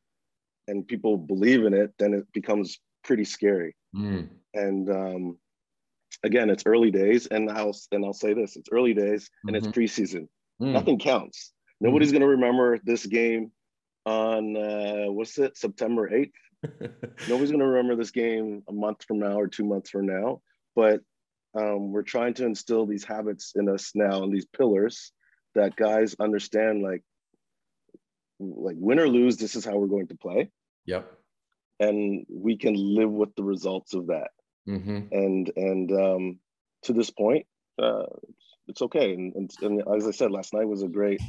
and 0.68 0.88
people 0.88 1.18
believe 1.18 1.64
in 1.66 1.74
it, 1.74 1.94
then 1.98 2.14
it 2.14 2.26
becomes 2.34 2.80
pretty 3.04 3.24
scary. 3.24 3.76
Mm. 3.96 4.30
And 4.54 4.90
um, 4.90 5.38
again, 6.24 6.50
it's 6.50 6.64
early 6.66 6.92
days, 6.92 7.28
and 7.28 7.50
I'll 7.50 7.76
and 7.92 8.04
I'll 8.06 8.14
say 8.14 8.34
this: 8.34 8.56
it's 8.56 8.70
early 8.72 8.94
days, 8.94 9.30
and 9.46 9.56
mm-hmm. 9.56 9.68
it's 9.68 9.78
preseason. 9.78 10.28
Mm. 10.62 10.74
Nothing 10.74 11.00
counts. 11.00 11.54
Nobody's 11.80 12.10
mm. 12.10 12.14
going 12.14 12.22
to 12.22 12.28
remember 12.28 12.80
this 12.84 13.06
game 13.06 13.52
on 14.06 14.56
uh, 14.58 15.12
what's 15.12 15.38
it, 15.38 15.58
September 15.58 16.14
eighth. 16.14 16.36
Nobody's 17.30 17.52
going 17.52 17.60
to 17.60 17.68
remember 17.68 17.96
this 17.96 18.12
game 18.12 18.64
a 18.68 18.74
month 18.74 19.04
from 19.08 19.20
now 19.20 19.40
or 19.40 19.48
two 19.48 19.64
months 19.64 19.90
from 19.90 20.08
now, 20.08 20.42
but 20.76 21.02
um, 21.56 21.92
we're 21.92 22.04
trying 22.04 22.34
to 22.36 22.46
instill 22.46 22.86
these 22.86 23.04
habits 23.04 23.54
in 23.56 23.70
us 23.70 23.92
now 23.96 24.24
and 24.24 24.34
these 24.34 24.46
pillars 24.46 25.12
that 25.58 25.76
guys 25.76 26.16
understand 26.20 26.82
like 26.82 27.04
like 28.40 28.76
win 28.78 29.00
or 29.00 29.08
lose 29.08 29.38
this 29.38 29.56
is 29.56 29.66
how 29.66 29.78
we're 29.78 29.88
going 29.88 30.08
to 30.08 30.16
play. 30.16 30.50
Yep. 30.86 31.12
And 31.80 32.26
we 32.30 32.58
can 32.58 32.74
live 32.76 33.12
with 33.12 33.36
the 33.36 33.44
results 33.44 33.94
of 33.94 34.08
that. 34.08 34.30
Mm-hmm. 34.68 35.00
and 35.14 35.52
and 35.56 35.92
um, 35.94 36.40
to 36.84 36.92
this 36.92 37.10
point 37.10 37.46
uh, 37.82 38.04
it's 38.68 38.82
okay. 38.82 39.14
And, 39.14 39.34
and, 39.36 39.52
and, 39.62 39.84
as 39.96 40.08
i 40.08 40.12
said 40.12 40.32
last 40.32 40.54
night 40.54 40.68
was 40.68 40.84
a 40.84 40.90
great 40.90 41.22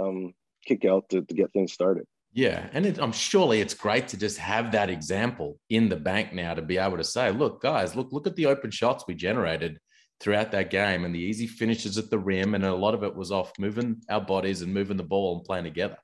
um, 0.00 0.32
kick 0.64 0.84
out 0.84 1.08
to, 1.10 1.22
to 1.22 1.34
get 1.34 1.52
things 1.52 1.72
started. 1.72 2.06
Yeah, 2.32 2.68
and 2.72 2.84
it, 2.84 2.98
I'm 2.98 3.12
surely 3.12 3.60
it's 3.60 3.72
great 3.72 4.08
to 4.08 4.18
just 4.18 4.36
have 4.38 4.72
that 4.72 4.90
example 4.90 5.58
in 5.70 5.88
the 5.88 5.96
bank 5.96 6.34
now 6.34 6.52
to 6.52 6.60
be 6.60 6.76
able 6.76 6.98
to 6.98 7.04
say, 7.04 7.30
look, 7.30 7.62
guys, 7.62 7.96
look, 7.96 8.12
look 8.12 8.26
at 8.26 8.36
the 8.36 8.46
open 8.46 8.70
shots 8.70 9.04
we 9.06 9.14
generated 9.14 9.78
throughout 10.20 10.52
that 10.52 10.70
game 10.70 11.04
and 11.04 11.14
the 11.14 11.20
easy 11.20 11.46
finishes 11.46 11.98
at 11.98 12.10
the 12.10 12.18
rim, 12.18 12.54
and 12.54 12.64
a 12.64 12.74
lot 12.74 12.94
of 12.94 13.02
it 13.02 13.14
was 13.14 13.32
off 13.32 13.52
moving 13.58 14.00
our 14.08 14.20
bodies 14.20 14.62
and 14.62 14.72
moving 14.72 14.96
the 14.96 15.02
ball 15.02 15.36
and 15.36 15.44
playing 15.44 15.64
together. 15.64 15.98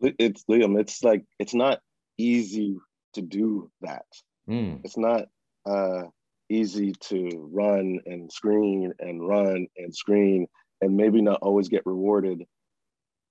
It's 0.00 0.44
Liam. 0.50 0.78
It's 0.78 1.02
like 1.02 1.24
it's 1.38 1.54
not 1.54 1.80
easy 2.18 2.76
to 3.14 3.22
do 3.22 3.70
that. 3.80 4.04
Mm. 4.48 4.80
It's 4.84 4.98
not 4.98 5.24
uh, 5.64 6.02
easy 6.48 6.92
to 7.00 7.48
run 7.52 8.00
and 8.06 8.30
screen 8.30 8.92
and 8.98 9.26
run 9.26 9.66
and 9.76 9.94
screen 9.94 10.46
and 10.80 10.96
maybe 10.96 11.22
not 11.22 11.40
always 11.42 11.68
get 11.68 11.86
rewarded 11.86 12.44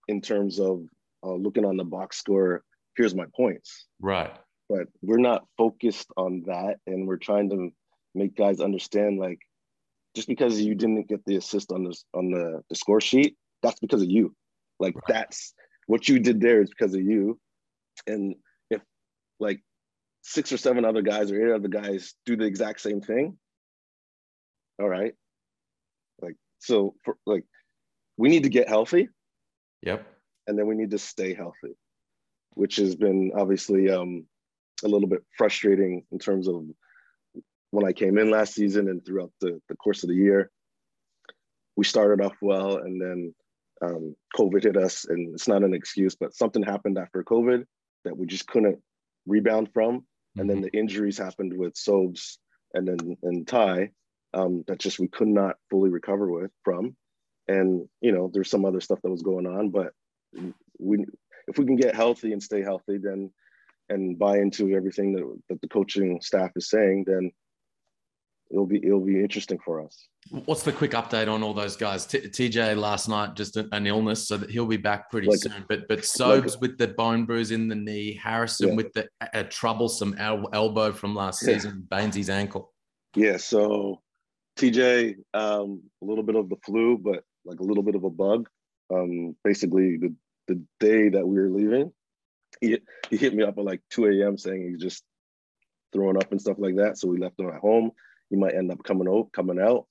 in 0.08 0.22
terms 0.22 0.60
of 0.60 0.84
uh, 1.24 1.34
looking 1.34 1.66
on 1.66 1.78
the 1.78 1.84
box 1.84 2.18
score, 2.18 2.64
here's 2.96 3.16
my 3.16 3.26
points. 3.36 3.88
Right. 4.00 4.36
But 4.70 4.88
we're 5.02 5.18
not 5.18 5.46
focused 5.58 6.08
on 6.18 6.44
that. 6.48 6.78
And 6.88 7.08
we're 7.08 7.18
trying 7.18 7.50
to 7.52 7.72
make 8.14 8.36
guys 8.36 8.60
understand 8.60 9.20
like, 9.20 9.40
just 10.16 10.28
because 10.28 10.62
you 10.62 10.76
didn't 10.76 11.08
get 11.08 11.24
the 11.26 11.36
assist 11.36 11.72
on 11.72 11.84
the, 11.84 11.96
on 12.14 12.32
the, 12.32 12.62
the 12.70 12.76
score 12.76 13.02
sheet, 13.02 13.36
that's 13.62 13.80
because 13.80 14.02
of 14.02 14.10
you. 14.10 14.34
Like 14.80 14.96
right. 14.96 15.04
that's 15.08 15.54
what 15.88 16.08
you 16.08 16.20
did 16.20 16.40
there 16.42 16.62
is 16.62 16.70
because 16.70 16.94
of 16.94 17.02
you. 17.02 17.40
And 18.08 18.36
if 18.70 18.82
like 19.40 19.62
six 20.22 20.52
or 20.52 20.58
seven 20.58 20.86
other 20.86 21.02
guys 21.02 21.32
or 21.32 21.46
eight 21.46 21.54
other 21.54 21.68
guys 21.68 22.14
do 22.26 22.36
the 22.36 22.46
exact 22.46 22.82
same 22.82 23.02
thing. 23.02 23.38
All 24.80 24.90
right. 24.90 25.14
Like, 26.22 26.36
so 26.60 26.96
for 27.04 27.18
like, 27.26 27.44
we 28.18 28.30
need 28.30 28.44
to 28.44 28.50
get 28.50 28.70
healthy. 28.70 29.10
Yep. 29.84 30.06
And 30.48 30.58
then 30.58 30.68
we 30.68 30.76
need 30.76 30.92
to 30.92 30.98
stay 30.98 31.34
healthy, 31.34 31.76
which 32.54 32.78
has 32.78 32.96
been 32.96 33.32
obviously 33.38 33.90
um, 33.90 34.26
a 34.84 34.88
little 34.88 35.08
bit 35.08 35.24
frustrating 35.38 36.06
in 36.12 36.20
terms 36.20 36.48
of 36.48 36.64
when 37.76 37.86
I 37.86 37.94
came 37.94 38.18
in 38.18 38.32
last 38.32 38.54
season 38.54 38.90
and 38.90 39.06
throughout 39.06 39.32
the, 39.42 39.60
the 39.70 39.76
course 39.76 40.04
of 40.04 40.10
the 40.10 40.16
year. 40.16 40.50
We 41.76 41.84
started 41.84 42.24
off 42.24 42.36
well 42.42 42.78
and 42.78 43.02
then 43.02 43.36
um, 43.82 44.16
COVID 44.36 44.64
hit 44.64 44.78
us, 44.78 45.06
and 45.06 45.34
it's 45.34 45.48
not 45.48 45.64
an 45.64 45.74
excuse, 45.74 46.16
but 46.16 46.34
something 46.34 46.64
happened 46.64 46.98
after 46.98 47.24
COVID 47.24 47.66
that 48.06 48.18
we 48.18 48.26
just 48.26 48.48
couldn't 48.48 48.80
rebound 49.26 49.70
from. 49.74 50.00
Mm-hmm. 50.00 50.40
And 50.40 50.50
then 50.50 50.58
mm-hmm. 50.58 50.68
the 50.72 50.80
injuries 50.80 51.18
happened 51.18 51.54
with 51.56 51.76
Sobes 51.76 52.38
and 52.74 52.88
then 52.88 53.18
and 53.24 53.48
Ty 53.48 53.92
um, 54.34 54.64
that 54.68 54.80
just 54.80 55.00
we 55.00 55.08
could 55.08 55.28
not 55.28 55.56
fully 55.70 55.90
recover 55.90 56.32
with 56.32 56.52
from. 56.64 56.96
And 57.48 57.88
you 58.02 58.12
know, 58.12 58.30
there's 58.34 58.50
some 58.50 58.66
other 58.66 58.82
stuff 58.82 59.00
that 59.04 59.12
was 59.12 59.22
going 59.22 59.46
on, 59.46 59.70
but 59.70 59.92
we 60.80 61.06
if 61.48 61.58
we 61.58 61.66
can 61.66 61.76
get 61.76 61.96
healthy 61.96 62.32
and 62.32 62.42
stay 62.42 62.62
healthy, 62.62 62.98
then 62.98 63.32
and 63.90 64.18
buy 64.18 64.40
into 64.40 64.76
everything 64.76 65.14
that, 65.14 65.40
that 65.50 65.62
the 65.62 65.68
coaching 65.68 66.20
staff 66.22 66.52
is 66.56 66.70
saying, 66.70 67.04
then 67.06 67.32
it'll 68.52 68.66
be 68.66 68.84
it'll 68.86 69.06
be 69.06 69.20
interesting 69.20 69.60
for 69.64 69.84
us. 69.84 70.08
What's 70.46 70.64
the 70.64 70.72
quick 70.72 70.92
update 70.92 71.32
on 71.32 71.44
all 71.44 71.54
those 71.54 71.76
guys? 71.76 72.06
T- 72.06 72.20
TJ 72.20 72.78
last 72.78 73.08
night 73.08 73.36
just 73.36 73.58
an 73.58 73.86
illness, 73.86 74.28
so 74.28 74.38
that 74.38 74.50
he'll 74.50 74.66
be 74.66 74.78
back 74.78 75.12
pretty 75.12 75.28
like, 75.28 75.40
soon. 75.40 75.66
But 75.70 75.88
but 75.88 76.04
Sobes 76.04 76.54
like, 76.54 76.62
with 76.62 76.78
the 76.78 76.88
bone 76.88 77.26
bruise 77.26 77.52
in 77.52 77.68
the 77.68 77.76
knee, 77.76 78.20
Harrison 78.22 78.70
yeah. 78.70 78.76
with 78.76 78.94
the 78.94 79.08
a 79.34 79.44
troublesome 79.44 80.16
el- 80.18 80.50
elbow 80.54 80.92
from 80.92 81.16
last 81.16 81.46
yeah. 81.46 81.54
season, 81.54 81.88
Baynesy's 81.90 82.30
ankle. 82.30 82.74
Yeah, 83.16 83.38
so 83.38 84.02
TJ, 84.58 85.16
um, 85.34 85.84
a 86.02 86.06
little 86.06 86.24
bit 86.24 86.36
of 86.36 86.50
the 86.50 86.58
flu, 86.66 86.98
but 86.98 87.24
like 87.46 87.60
a 87.60 87.64
little 87.64 87.84
bit 87.84 87.96
of 87.96 88.04
a 88.04 88.10
bug. 88.10 88.50
Um, 88.94 89.36
basically, 89.44 89.98
the 89.98 90.14
the 90.48 90.62
day 90.80 91.10
that 91.10 91.28
we 91.28 91.36
were 91.38 91.50
leaving, 91.50 91.92
he 92.62 92.80
he 93.10 93.18
hit 93.18 93.34
me 93.34 93.44
up 93.44 93.58
at 93.58 93.64
like 93.64 93.82
2 93.92 94.06
a.m. 94.08 94.38
saying 94.38 94.70
he's 94.70 94.82
just 94.82 95.04
throwing 95.94 96.18
up 96.18 96.32
and 96.32 96.42
stuff 96.42 96.58
like 96.60 96.76
that. 96.78 96.98
So 96.98 97.08
we 97.08 97.18
left 97.18 97.40
him 97.40 97.50
at 97.50 97.62
home 97.62 97.92
he 98.30 98.36
might 98.36 98.56
end 98.56 98.72
up 98.72 98.84
coming 98.84 99.08
out, 99.08 99.32
coming 99.32 99.60
out. 99.60 99.86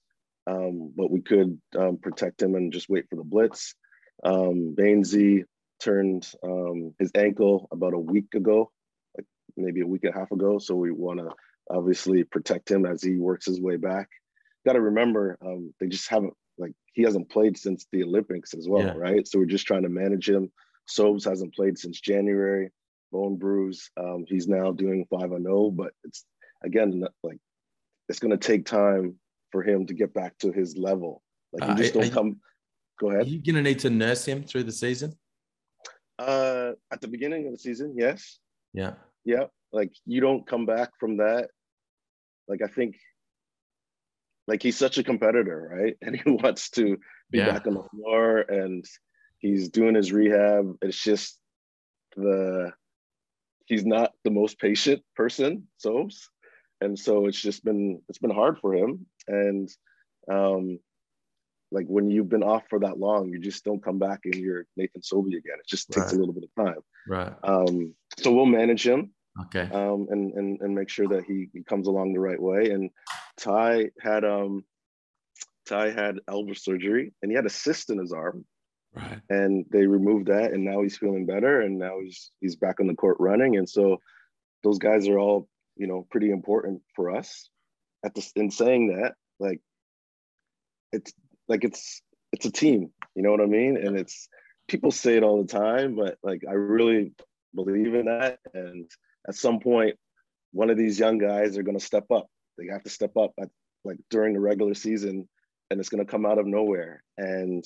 Um, 0.46 0.92
but 0.94 1.10
we 1.10 1.22
could 1.22 1.58
um, 1.78 1.96
protect 1.96 2.42
him 2.42 2.54
and 2.54 2.72
just 2.72 2.88
wait 2.88 3.08
for 3.08 3.16
the 3.16 3.24
blitz. 3.24 3.74
Um, 4.22 4.74
Baynesy 4.78 5.44
turned 5.80 6.30
um, 6.42 6.94
his 6.98 7.10
ankle 7.14 7.68
about 7.72 7.94
a 7.94 7.98
week 7.98 8.34
ago, 8.34 8.70
like 9.16 9.26
maybe 9.56 9.80
a 9.80 9.86
week 9.86 10.04
and 10.04 10.14
a 10.14 10.18
half 10.18 10.30
ago. 10.32 10.58
So 10.58 10.74
we 10.74 10.90
want 10.90 11.20
to 11.20 11.30
obviously 11.70 12.24
protect 12.24 12.70
him 12.70 12.84
as 12.86 13.02
he 13.02 13.16
works 13.16 13.46
his 13.46 13.60
way 13.60 13.76
back. 13.76 14.08
Got 14.66 14.74
to 14.74 14.80
remember, 14.80 15.38
um, 15.44 15.74
they 15.80 15.86
just 15.86 16.08
haven't 16.08 16.34
like 16.56 16.72
he 16.92 17.02
hasn't 17.02 17.30
played 17.30 17.58
since 17.58 17.86
the 17.90 18.04
Olympics 18.04 18.54
as 18.54 18.68
well, 18.68 18.86
yeah. 18.86 18.94
right? 18.96 19.26
So 19.26 19.38
we're 19.38 19.46
just 19.46 19.66
trying 19.66 19.82
to 19.82 19.88
manage 19.88 20.28
him. 20.28 20.50
Sobes 20.86 21.24
hasn't 21.24 21.54
played 21.54 21.78
since 21.78 22.00
January. 22.00 22.70
Bone 23.12 23.36
bruise. 23.36 23.90
Um, 23.96 24.24
he's 24.26 24.48
now 24.48 24.72
doing 24.72 25.06
five 25.10 25.32
and 25.32 25.44
zero, 25.44 25.66
oh, 25.66 25.70
but 25.70 25.92
it's 26.04 26.24
again 26.64 27.04
like 27.22 27.38
it's 28.08 28.18
going 28.18 28.30
to 28.30 28.36
take 28.36 28.66
time 28.66 29.16
for 29.50 29.62
him 29.62 29.86
to 29.86 29.94
get 29.94 30.12
back 30.12 30.36
to 30.38 30.52
his 30.52 30.76
level. 30.76 31.22
Like 31.52 31.70
you 31.70 31.76
just 31.76 31.96
uh, 31.96 32.00
don't 32.00 32.12
come. 32.12 32.26
You, 32.26 32.36
go 33.00 33.10
ahead. 33.10 33.26
Are 33.26 33.30
you 33.30 33.42
going 33.42 33.56
to 33.56 33.62
need 33.62 33.78
to 33.80 33.90
nurse 33.90 34.24
him 34.24 34.42
through 34.42 34.64
the 34.64 34.72
season? 34.72 35.14
Uh, 36.18 36.72
at 36.92 37.00
the 37.00 37.08
beginning 37.08 37.46
of 37.46 37.52
the 37.52 37.58
season, 37.58 37.94
yes. 37.96 38.38
Yeah. 38.72 38.94
Yeah. 39.24 39.44
Like 39.72 39.92
you 40.06 40.20
don't 40.20 40.46
come 40.46 40.66
back 40.66 40.90
from 40.98 41.18
that. 41.18 41.48
Like 42.48 42.62
I 42.62 42.66
think, 42.66 42.96
like 44.46 44.62
he's 44.62 44.76
such 44.76 44.98
a 44.98 45.04
competitor, 45.04 45.70
right? 45.72 45.96
And 46.02 46.14
he 46.14 46.30
wants 46.30 46.70
to 46.70 46.98
be 47.30 47.38
yeah. 47.38 47.52
back 47.52 47.66
on 47.66 47.74
the 47.74 47.84
floor, 47.84 48.40
and 48.40 48.84
he's 49.38 49.70
doing 49.70 49.94
his 49.94 50.12
rehab. 50.12 50.76
It's 50.82 51.02
just 51.02 51.38
the 52.16 52.72
he's 53.66 53.86
not 53.86 54.12
the 54.22 54.30
most 54.30 54.58
patient 54.58 55.02
person, 55.16 55.68
Sobes 55.78 56.28
and 56.84 56.98
so 56.98 57.26
it's 57.26 57.40
just 57.40 57.64
been 57.64 58.00
it's 58.08 58.18
been 58.18 58.30
hard 58.30 58.58
for 58.58 58.74
him. 58.74 59.06
And 59.26 59.68
um 60.30 60.78
like 61.70 61.86
when 61.86 62.08
you've 62.08 62.28
been 62.28 62.44
off 62.44 62.62
for 62.68 62.78
that 62.80 62.98
long 62.98 63.28
you 63.30 63.40
just 63.40 63.64
don't 63.64 63.82
come 63.82 63.98
back 63.98 64.20
and 64.24 64.34
you're 64.34 64.66
nathan 64.76 65.02
sobey 65.02 65.36
again. 65.36 65.56
It 65.58 65.66
just 65.66 65.90
takes 65.90 66.06
right. 66.06 66.14
a 66.14 66.18
little 66.18 66.34
bit 66.34 66.44
of 66.44 66.64
time. 66.64 66.82
Right. 67.08 67.32
Um 67.42 67.94
so 68.18 68.32
we'll 68.32 68.46
manage 68.46 68.86
him 68.86 69.12
okay. 69.46 69.68
um 69.72 70.06
and 70.10 70.32
and, 70.34 70.60
and 70.60 70.74
make 70.74 70.88
sure 70.88 71.08
that 71.08 71.24
he, 71.24 71.48
he 71.52 71.62
comes 71.64 71.88
along 71.88 72.12
the 72.12 72.20
right 72.20 72.40
way. 72.40 72.70
And 72.70 72.90
ty 73.38 73.90
had 74.00 74.24
um 74.24 74.64
ty 75.66 75.90
had 75.90 76.20
elbow 76.28 76.52
surgery 76.52 77.12
and 77.22 77.30
he 77.30 77.36
had 77.36 77.46
a 77.46 77.50
cyst 77.50 77.90
in 77.90 77.98
his 77.98 78.12
arm. 78.12 78.44
Right. 78.94 79.20
And 79.28 79.66
they 79.72 79.86
removed 79.86 80.28
that 80.28 80.52
and 80.52 80.64
now 80.64 80.82
he's 80.82 80.96
feeling 80.96 81.26
better 81.26 81.60
and 81.62 81.78
now 81.78 81.98
he's 82.00 82.30
he's 82.40 82.56
back 82.56 82.78
on 82.78 82.86
the 82.86 82.94
court 82.94 83.16
running. 83.18 83.56
And 83.56 83.68
so 83.68 83.98
those 84.62 84.78
guys 84.78 85.08
are 85.08 85.18
all 85.18 85.48
you 85.76 85.86
know 85.86 86.06
pretty 86.10 86.30
important 86.30 86.82
for 86.94 87.10
us. 87.10 87.48
At 88.04 88.14
this 88.14 88.32
in 88.36 88.50
saying 88.50 88.96
that 88.96 89.14
like 89.40 89.60
it's 90.92 91.12
like 91.48 91.64
it's 91.64 92.02
it's 92.32 92.46
a 92.46 92.52
team 92.52 92.90
you 93.14 93.22
know 93.22 93.30
what 93.30 93.40
i 93.40 93.46
mean? 93.46 93.76
And 93.76 93.98
it's 93.98 94.28
people 94.68 94.90
say 94.90 95.16
it 95.16 95.22
all 95.22 95.42
the 95.42 95.52
time 95.52 95.94
but 95.96 96.16
like 96.22 96.42
i 96.48 96.52
really 96.52 97.12
believe 97.54 97.94
in 97.94 98.06
that. 98.06 98.38
And 98.52 98.90
at 99.28 99.34
some 99.34 99.60
point 99.60 99.96
one 100.52 100.70
of 100.70 100.76
these 100.76 100.98
young 100.98 101.18
guys 101.18 101.58
are 101.58 101.62
going 101.62 101.78
to 101.78 101.84
step 101.84 102.10
up. 102.12 102.28
They 102.58 102.66
have 102.70 102.84
to 102.84 102.90
step 102.90 103.16
up 103.16 103.32
at, 103.40 103.48
like 103.84 103.98
during 104.10 104.34
the 104.34 104.40
regular 104.40 104.74
season 104.74 105.28
and 105.70 105.80
it's 105.80 105.88
going 105.88 106.04
to 106.04 106.10
come 106.10 106.26
out 106.26 106.38
of 106.38 106.46
nowhere. 106.46 107.02
And 107.16 107.64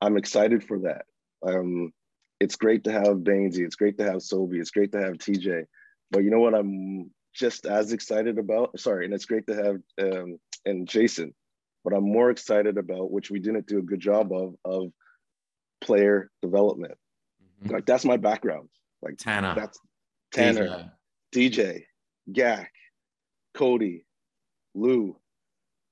i'm 0.00 0.16
excited 0.16 0.64
for 0.64 0.78
that. 0.80 1.04
Um 1.46 1.92
it's 2.40 2.56
great 2.56 2.84
to 2.84 2.92
have 2.92 3.18
Baynesy. 3.18 3.66
It's 3.66 3.76
great 3.76 3.98
to 3.98 4.04
have 4.04 4.22
Sobey. 4.22 4.58
It's 4.58 4.70
great 4.70 4.92
to 4.92 5.00
have 5.00 5.14
TJ. 5.14 5.64
But 6.10 6.24
you 6.24 6.30
know 6.30 6.40
what? 6.40 6.54
I'm 6.54 7.10
just 7.34 7.66
as 7.66 7.92
excited 7.92 8.38
about. 8.38 8.78
Sorry, 8.78 9.04
and 9.04 9.14
it's 9.14 9.24
great 9.24 9.46
to 9.46 9.54
have 9.54 9.76
um, 10.00 10.38
and 10.64 10.88
Jason, 10.88 11.34
but 11.84 11.92
I'm 11.92 12.04
more 12.04 12.30
excited 12.30 12.78
about 12.78 13.10
which 13.10 13.30
we 13.30 13.40
didn't 13.40 13.66
do 13.66 13.78
a 13.78 13.82
good 13.82 14.00
job 14.00 14.32
of 14.32 14.54
of 14.64 14.92
player 15.80 16.30
development. 16.42 16.94
Mm-hmm. 17.62 17.74
Like 17.74 17.86
that's 17.86 18.04
my 18.04 18.16
background. 18.16 18.68
Like 19.02 19.16
Tanner, 19.16 19.54
that's 19.54 19.78
Tanner, 20.32 20.92
DJ, 21.34 21.50
DJ 21.50 21.82
Gak, 22.32 22.68
Cody, 23.54 24.04
Lou. 24.74 25.16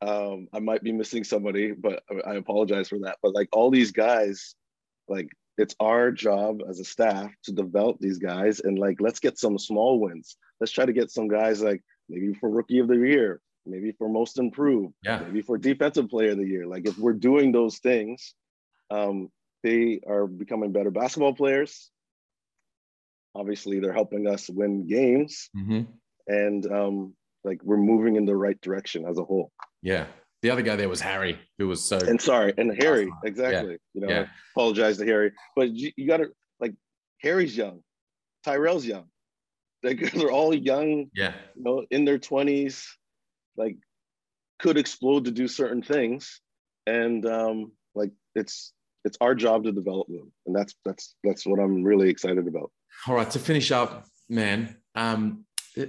Um, 0.00 0.46
I 0.52 0.60
might 0.60 0.84
be 0.84 0.92
missing 0.92 1.24
somebody, 1.24 1.72
but 1.72 2.04
I 2.24 2.34
apologize 2.34 2.88
for 2.88 3.00
that. 3.00 3.16
But 3.20 3.34
like 3.34 3.48
all 3.52 3.70
these 3.70 3.90
guys, 3.90 4.54
like 5.08 5.28
it's 5.56 5.74
our 5.80 6.12
job 6.12 6.60
as 6.68 6.78
a 6.78 6.84
staff 6.84 7.32
to 7.42 7.52
develop 7.52 7.98
these 7.98 8.18
guys 8.18 8.60
and 8.60 8.78
like 8.78 9.00
let's 9.00 9.18
get 9.18 9.38
some 9.38 9.58
small 9.58 9.98
wins 9.98 10.36
let's 10.60 10.72
try 10.72 10.84
to 10.84 10.92
get 10.92 11.10
some 11.10 11.28
guys 11.28 11.62
like 11.62 11.82
maybe 12.08 12.34
for 12.34 12.48
rookie 12.48 12.78
of 12.78 12.88
the 12.88 12.96
year 12.96 13.40
maybe 13.66 13.92
for 13.92 14.08
most 14.08 14.38
improved 14.38 14.94
yeah 15.04 15.18
maybe 15.18 15.42
for 15.42 15.58
defensive 15.58 16.08
player 16.08 16.30
of 16.30 16.38
the 16.38 16.46
year 16.46 16.66
like 16.66 16.86
if 16.86 16.96
we're 16.98 17.12
doing 17.12 17.52
those 17.52 17.78
things 17.78 18.34
um, 18.90 19.30
they 19.62 20.00
are 20.08 20.26
becoming 20.26 20.72
better 20.72 20.90
basketball 20.90 21.34
players 21.34 21.90
obviously 23.34 23.78
they're 23.78 23.92
helping 23.92 24.26
us 24.26 24.48
win 24.48 24.86
games 24.86 25.50
mm-hmm. 25.56 25.82
and 26.26 26.72
um, 26.72 27.14
like 27.44 27.60
we're 27.62 27.76
moving 27.76 28.16
in 28.16 28.24
the 28.24 28.36
right 28.36 28.60
direction 28.60 29.04
as 29.06 29.18
a 29.18 29.24
whole 29.24 29.52
yeah 29.82 30.06
the 30.42 30.50
other 30.50 30.62
guy 30.62 30.76
there 30.76 30.88
was 30.88 31.00
Harry, 31.00 31.38
who 31.58 31.66
was 31.66 31.84
so. 31.84 31.98
And 31.98 32.20
sorry, 32.20 32.54
and 32.56 32.72
Harry, 32.80 33.12
exactly. 33.24 33.72
Yeah. 33.72 33.76
You 33.94 34.00
know, 34.00 34.08
yeah. 34.08 34.26
apologize 34.54 34.98
to 34.98 35.04
Harry, 35.04 35.32
but 35.56 35.70
you, 35.70 35.90
you 35.96 36.06
got 36.06 36.18
to 36.18 36.28
like 36.60 36.74
Harry's 37.20 37.56
young, 37.56 37.82
Tyrell's 38.44 38.86
young. 38.86 39.06
They, 39.82 39.94
they're 40.14 40.30
all 40.30 40.54
young. 40.54 41.10
Yeah. 41.14 41.34
You 41.56 41.62
know, 41.62 41.86
in 41.90 42.04
their 42.04 42.18
twenties, 42.18 42.86
like 43.56 43.76
could 44.58 44.78
explode 44.78 45.24
to 45.26 45.30
do 45.30 45.48
certain 45.48 45.82
things, 45.82 46.40
and 46.86 47.24
um, 47.26 47.72
like 47.94 48.10
it's 48.34 48.72
it's 49.04 49.16
our 49.20 49.34
job 49.34 49.64
to 49.64 49.72
develop 49.72 50.08
them, 50.08 50.32
and 50.46 50.54
that's 50.54 50.74
that's 50.84 51.14
that's 51.24 51.46
what 51.46 51.60
I'm 51.60 51.82
really 51.82 52.10
excited 52.10 52.46
about. 52.46 52.70
All 53.06 53.14
right, 53.14 53.30
to 53.30 53.38
finish 53.38 53.70
up, 53.70 54.06
man. 54.28 54.76
Um, 54.94 55.44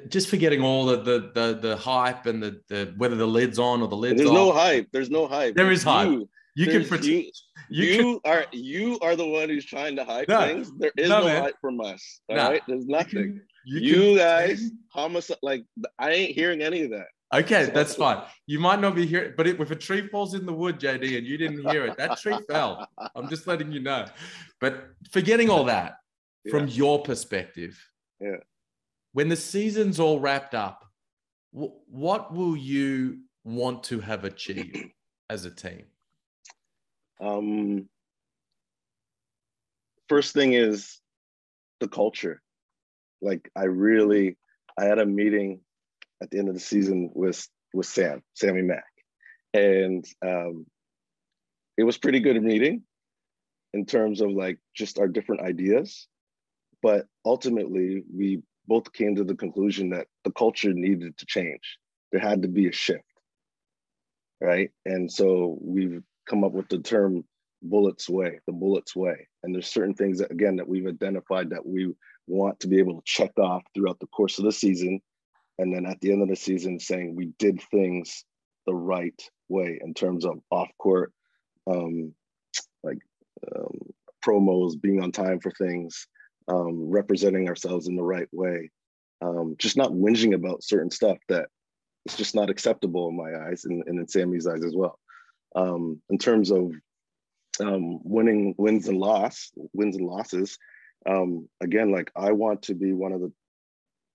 just 0.08 0.30
forgetting 0.30 0.62
all 0.62 0.86
the 0.86 0.98
the 0.98 1.32
the, 1.34 1.60
the 1.60 1.78
hype 1.78 2.26
and 2.26 2.42
the, 2.42 2.62
the 2.70 2.94
whether 2.98 3.16
the 3.16 3.28
lid's 3.28 3.60
on 3.60 3.82
or 3.82 3.88
the 3.88 3.98
lid's 3.98 4.18
There's 4.18 4.30
off. 4.30 4.36
no 4.36 4.52
hype. 4.52 4.88
There's 4.92 5.10
no 5.10 5.28
hype. 5.28 5.56
There 5.56 5.72
is 5.72 5.84
hype. 5.84 6.10
You, 6.10 6.30
you 6.56 6.68
can 6.68 6.86
pretend. 6.86 7.08
You, 7.08 7.32
you, 7.70 7.84
you 7.86 7.98
can, 7.98 8.20
are 8.26 8.46
you 8.52 9.00
are 9.02 9.16
the 9.16 9.26
one 9.26 9.50
who's 9.50 9.66
trying 9.66 9.96
to 9.96 10.04
hype 10.04 10.28
no, 10.28 10.42
things. 10.42 10.72
There 10.78 10.92
is 10.98 11.10
no, 11.10 11.22
no 11.22 11.42
hype 11.42 11.56
from 11.62 11.82
us. 11.82 12.22
All 12.30 12.36
no, 12.36 12.50
right? 12.50 12.62
There's 12.68 12.86
nothing. 12.86 13.42
You, 13.66 13.80
you 13.80 14.18
guys, 14.18 14.72
homicide. 14.92 15.38
Like 15.42 15.66
I 15.98 16.12
ain't 16.12 16.36
hearing 16.36 16.62
any 16.62 16.84
of 16.84 16.92
that. 16.92 17.08
Okay, 17.32 17.66
so, 17.66 17.72
that's 17.72 17.96
fine. 17.96 18.24
You 18.48 18.60
might 18.60 18.80
not 18.80 18.96
be 18.96 19.06
hearing, 19.06 19.34
but 19.38 19.46
if 19.46 19.70
a 19.70 19.76
tree 19.76 20.08
falls 20.08 20.34
in 20.34 20.48
the 20.48 20.54
wood, 20.54 20.80
JD, 20.80 21.18
and 21.18 21.28
you 21.28 21.38
didn't 21.38 21.70
hear 21.70 21.86
it, 21.86 21.98
that 21.98 22.18
tree 22.20 22.38
fell. 22.50 22.88
I'm 23.16 23.30
just 23.30 23.46
letting 23.46 23.72
you 23.72 23.82
know. 23.82 24.08
But 24.60 24.90
forgetting 25.12 25.50
all 25.50 25.66
that, 25.66 25.98
yeah. 26.44 26.52
from 26.52 26.68
your 26.68 27.04
perspective, 27.04 27.80
yeah 28.20 28.38
when 29.14 29.30
the 29.30 29.36
season's 29.36 30.00
all 30.00 30.20
wrapped 30.20 30.56
up, 30.56 30.86
what 31.52 32.34
will 32.34 32.56
you 32.56 33.20
want 33.44 33.84
to 33.86 34.00
have 34.00 34.24
achieved 34.24 34.78
as 35.30 35.46
a 35.46 35.52
team? 35.52 35.84
Um, 37.20 37.90
first 40.08 40.34
thing 40.34 40.54
is 40.54 41.00
the 41.80 41.88
culture. 41.88 42.42
Like 43.22 43.50
I 43.56 43.66
really, 43.66 44.38
I 44.78 44.86
had 44.86 45.00
a 45.00 45.06
meeting 45.06 45.62
at 46.22 46.30
the 46.30 46.40
end 46.40 46.50
of 46.50 46.54
the 46.54 46.60
season 46.60 47.12
with 47.14 47.48
with 47.74 47.86
Sam, 47.86 48.24
Sammy 48.34 48.62
Mack, 48.62 48.84
and 49.54 50.06
um, 50.26 50.66
it 51.78 51.84
was 51.84 51.98
pretty 51.98 52.20
good 52.20 52.42
meeting 52.42 52.84
in 53.74 53.86
terms 53.86 54.22
of 54.22 54.32
like 54.32 54.58
just 54.76 55.00
our 55.00 55.08
different 55.08 55.42
ideas. 55.42 56.08
But 56.82 57.08
ultimately, 57.26 58.04
we 58.14 58.42
both 58.68 58.92
came 58.94 59.16
to 59.16 59.24
the 59.24 59.36
conclusion 59.36 59.90
that 59.90 60.08
the 60.24 60.32
culture 60.32 60.74
needed 60.74 61.18
to 61.18 61.26
change. 61.26 61.78
There 62.12 62.22
had 62.22 62.42
to 62.44 62.48
be 62.48 62.68
a 62.68 62.72
shift, 62.72 63.04
right? 64.42 64.72
And 64.86 65.12
so 65.12 65.58
we've 65.62 66.02
come 66.28 66.44
up 66.44 66.54
with 66.54 66.70
the 66.70 66.80
term 66.80 67.24
bullets 67.62 68.08
way 68.10 68.40
the 68.46 68.54
bullets 68.54 68.96
way 68.96 69.28
and 69.44 69.54
there's 69.54 69.68
certain 69.68 69.94
things 69.94 70.20
that 70.20 70.32
again 70.32 70.56
that 70.56 70.68
we've 70.68 70.88
identified 70.88 71.50
that 71.50 71.66
we 71.66 71.94
want 72.30 72.60
to 72.60 72.68
be 72.68 72.80
able 72.80 72.96
to 72.96 73.02
check 73.06 73.32
off 73.38 73.64
throughout 73.74 74.00
the 74.00 74.08
course 74.08 74.38
of 74.38 74.46
the 74.46 74.52
season 74.52 75.02
and 75.58 75.74
then 75.74 75.86
at 75.86 76.00
the 76.00 76.12
end 76.12 76.22
of 76.22 76.30
the 76.30 76.36
season 76.36 76.80
saying 76.80 77.16
we 77.16 77.32
did 77.40 77.62
things 77.72 78.24
the 78.66 78.74
right 78.74 79.22
way 79.50 79.80
in 79.84 79.94
terms 79.94 80.26
of 80.26 80.40
off 80.52 80.70
court 80.78 81.12
um, 81.68 82.14
like 82.84 83.00
um, 83.56 83.78
promos 84.26 84.80
being 84.80 85.02
on 85.02 85.12
time 85.12 85.40
for 85.40 85.52
things 85.52 86.08
um, 86.48 86.90
representing 86.90 87.48
ourselves 87.48 87.88
in 87.88 87.96
the 87.96 88.04
right 88.04 88.30
way 88.32 88.70
um, 89.22 89.56
just 89.58 89.76
not 89.76 89.92
whinging 89.92 90.34
about 90.34 90.64
certain 90.64 90.92
stuff 90.92 91.18
that 91.28 91.48
it's 92.06 92.16
just 92.16 92.36
not 92.36 92.50
acceptable 92.50 93.10
in 93.10 93.18
my 93.18 93.48
eyes 93.48 93.66
and, 93.66 93.84
and 93.88 94.00
in 94.00 94.08
sammy's 94.08 94.48
eyes 94.48 94.64
as 94.64 94.74
well 94.76 94.98
um, 95.56 96.02
in 96.10 96.18
terms 96.18 96.52
of 96.52 96.72
um, 97.60 98.00
winning 98.04 98.56
wins 98.58 98.88
and 98.88 98.98
loss, 98.98 99.52
wins 99.74 99.96
and 99.96 100.06
losses. 100.06 100.58
Um, 101.08 101.48
again, 101.62 101.92
like 101.92 102.12
I 102.16 102.32
want 102.32 102.64
to 102.64 102.76
be 102.76 102.94
one 102.94 103.14
of 103.14 103.22
the, 103.22 103.32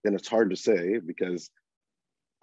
and 0.04 0.14
it's 0.14 0.28
hard 0.28 0.50
to 0.50 0.56
say 0.56 0.98
because 0.98 1.50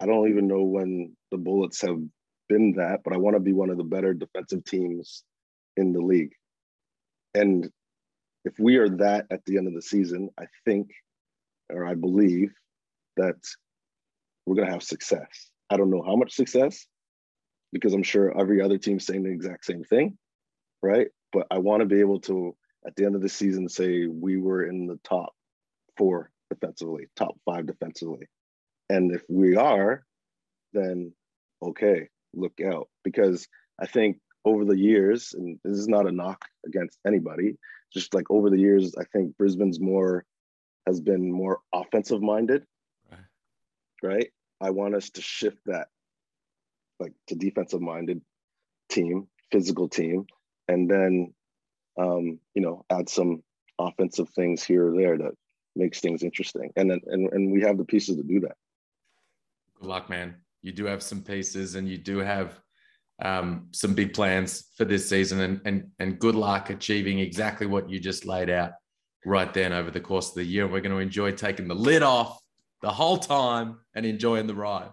I 0.00 0.06
don't 0.06 0.28
even 0.28 0.48
know 0.48 0.62
when 0.62 1.16
the 1.30 1.38
Bullets 1.38 1.80
have 1.82 2.00
been 2.48 2.72
that, 2.74 3.00
but 3.04 3.12
I 3.12 3.18
want 3.18 3.36
to 3.36 3.40
be 3.40 3.52
one 3.52 3.70
of 3.70 3.78
the 3.78 3.84
better 3.84 4.14
defensive 4.14 4.64
teams 4.64 5.22
in 5.76 5.92
the 5.92 6.00
league. 6.00 6.32
And 7.34 7.70
if 8.44 8.54
we 8.58 8.76
are 8.76 8.88
that 8.88 9.26
at 9.30 9.44
the 9.44 9.58
end 9.58 9.68
of 9.68 9.74
the 9.74 9.82
season, 9.82 10.30
I 10.38 10.46
think, 10.64 10.90
or 11.70 11.86
I 11.86 11.94
believe 11.94 12.52
that 13.16 13.36
we're 14.44 14.56
going 14.56 14.66
to 14.66 14.72
have 14.72 14.82
success. 14.82 15.50
I 15.70 15.76
don't 15.76 15.90
know 15.90 16.02
how 16.02 16.16
much 16.16 16.34
success 16.34 16.86
because 17.72 17.94
I'm 17.94 18.02
sure 18.02 18.38
every 18.38 18.60
other 18.60 18.76
team's 18.76 19.06
saying 19.06 19.22
the 19.22 19.30
exact 19.30 19.64
same 19.64 19.84
thing 19.84 20.18
right? 20.82 21.08
But 21.32 21.46
I 21.50 21.58
want 21.58 21.80
to 21.80 21.86
be 21.86 22.00
able 22.00 22.20
to, 22.22 22.54
at 22.86 22.96
the 22.96 23.04
end 23.04 23.14
of 23.14 23.22
the 23.22 23.28
season, 23.28 23.68
say 23.68 24.06
we 24.06 24.36
were 24.36 24.64
in 24.64 24.86
the 24.86 24.98
top 25.04 25.34
four 25.96 26.30
defensively, 26.50 27.06
top 27.16 27.36
five 27.44 27.66
defensively. 27.66 28.26
And 28.88 29.12
if 29.12 29.22
we 29.28 29.56
are, 29.56 30.04
then 30.72 31.12
okay, 31.62 32.08
look 32.34 32.60
out. 32.60 32.88
Because 33.04 33.46
I 33.80 33.86
think 33.86 34.18
over 34.44 34.64
the 34.64 34.78
years, 34.78 35.34
and 35.34 35.58
this 35.64 35.78
is 35.78 35.88
not 35.88 36.08
a 36.08 36.12
knock 36.12 36.44
against 36.66 36.98
anybody, 37.06 37.56
just 37.92 38.14
like 38.14 38.30
over 38.30 38.50
the 38.50 38.58
years, 38.58 38.94
I 38.98 39.04
think 39.12 39.36
Brisbane's 39.36 39.80
more 39.80 40.24
has 40.86 41.00
been 41.00 41.30
more 41.30 41.60
offensive 41.72 42.22
minded. 42.22 42.64
Right. 43.10 43.20
right? 44.02 44.32
I 44.60 44.70
want 44.70 44.94
us 44.94 45.10
to 45.10 45.22
shift 45.22 45.58
that 45.66 45.88
like 46.98 47.12
to 47.28 47.34
defensive 47.34 47.80
minded 47.80 48.22
team, 48.88 49.26
physical 49.50 49.88
team, 49.88 50.26
and 50.68 50.90
then 50.90 51.34
um, 51.98 52.38
you 52.54 52.62
know 52.62 52.84
add 52.90 53.08
some 53.08 53.42
offensive 53.78 54.28
things 54.30 54.62
here 54.62 54.88
or 54.88 54.96
there 54.96 55.18
that 55.18 55.32
makes 55.76 56.00
things 56.00 56.22
interesting. 56.22 56.70
And 56.76 56.90
then 56.90 57.00
and, 57.06 57.32
and 57.32 57.52
we 57.52 57.62
have 57.62 57.78
the 57.78 57.84
pieces 57.84 58.16
to 58.16 58.22
do 58.22 58.40
that. 58.40 58.56
Good 59.80 59.88
luck 59.88 60.10
man. 60.10 60.36
You 60.62 60.72
do 60.72 60.84
have 60.84 61.02
some 61.02 61.22
pieces 61.22 61.74
and 61.74 61.88
you 61.88 61.98
do 61.98 62.18
have 62.18 62.60
um, 63.22 63.68
some 63.72 63.94
big 63.94 64.14
plans 64.14 64.70
for 64.76 64.84
this 64.84 65.08
season 65.08 65.40
and, 65.40 65.60
and 65.64 65.90
and 65.98 66.18
good 66.18 66.34
luck 66.34 66.70
achieving 66.70 67.18
exactly 67.18 67.66
what 67.66 67.88
you 67.88 68.00
just 68.00 68.26
laid 68.26 68.50
out 68.50 68.72
right 69.24 69.52
then 69.54 69.72
over 69.72 69.90
the 69.90 70.00
course 70.00 70.30
of 70.30 70.34
the 70.36 70.44
year. 70.44 70.66
We're 70.66 70.80
going 70.80 70.94
to 70.94 70.98
enjoy 70.98 71.32
taking 71.32 71.68
the 71.68 71.74
lid 71.74 72.02
off 72.02 72.40
the 72.80 72.90
whole 72.90 73.18
time 73.18 73.78
and 73.94 74.04
enjoying 74.04 74.46
the 74.46 74.54
ride. 74.54 74.90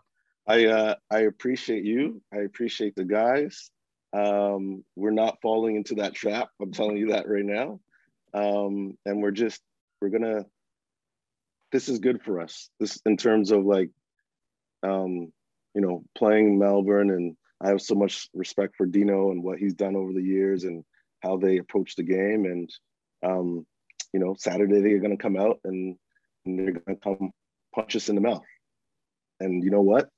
I 0.48 0.66
uh, 0.66 0.96
i 1.12 1.20
appreciate 1.22 1.84
you. 1.84 2.22
I 2.34 2.38
appreciate 2.38 2.96
the 2.96 3.06
guys 3.06 3.72
um, 4.14 4.84
we're 4.96 5.12
not 5.12 5.42
falling 5.42 5.76
into 5.76 5.96
that 5.96 6.16
trap. 6.16 6.50
I'm 6.62 6.72
telling 6.72 6.98
you 6.98 7.10
that 7.10 7.28
right 7.28 7.46
now. 7.46 7.80
Um, 8.34 8.98
and 9.06 9.22
we're 9.22 9.32
just, 9.32 9.62
we're 10.02 10.10
gonna, 10.10 10.46
this 11.72 11.90
is 11.90 12.00
good 12.00 12.22
for 12.24 12.42
us. 12.42 12.70
This 12.80 13.00
in 13.06 13.18
terms 13.18 13.52
of 13.52 13.66
like, 13.66 13.90
um, 14.84 15.32
you 15.76 15.82
know, 15.82 16.04
playing 16.18 16.58
Melbourne 16.58 17.12
and 17.12 17.36
I 17.62 17.70
have 17.70 17.82
so 17.82 17.94
much 17.94 18.30
respect 18.34 18.76
for 18.78 18.86
Dino 18.86 19.32
and 19.32 19.44
what 19.44 19.60
he's 19.60 19.74
done 19.74 19.96
over 19.96 20.14
the 20.14 20.24
years 20.24 20.64
and 20.64 20.84
how 21.22 21.38
they 21.38 21.58
approach 21.58 21.96
the 21.96 22.04
game. 22.04 22.46
And, 22.46 22.70
um, 23.24 23.66
you 24.14 24.20
know, 24.20 24.36
Saturday 24.38 24.82
they're 24.82 25.00
going 25.00 25.16
to 25.16 25.22
come 25.22 25.38
out 25.38 25.60
and, 25.66 25.98
and 26.46 26.58
they're 26.58 26.72
going 26.72 26.96
to 26.98 27.04
come 27.04 27.32
punch 27.76 27.96
us 27.96 28.10
in 28.10 28.16
the 28.16 28.22
mouth. 28.22 28.46
And 29.40 29.64
you 29.64 29.72
know 29.72 29.82
what? 29.82 30.10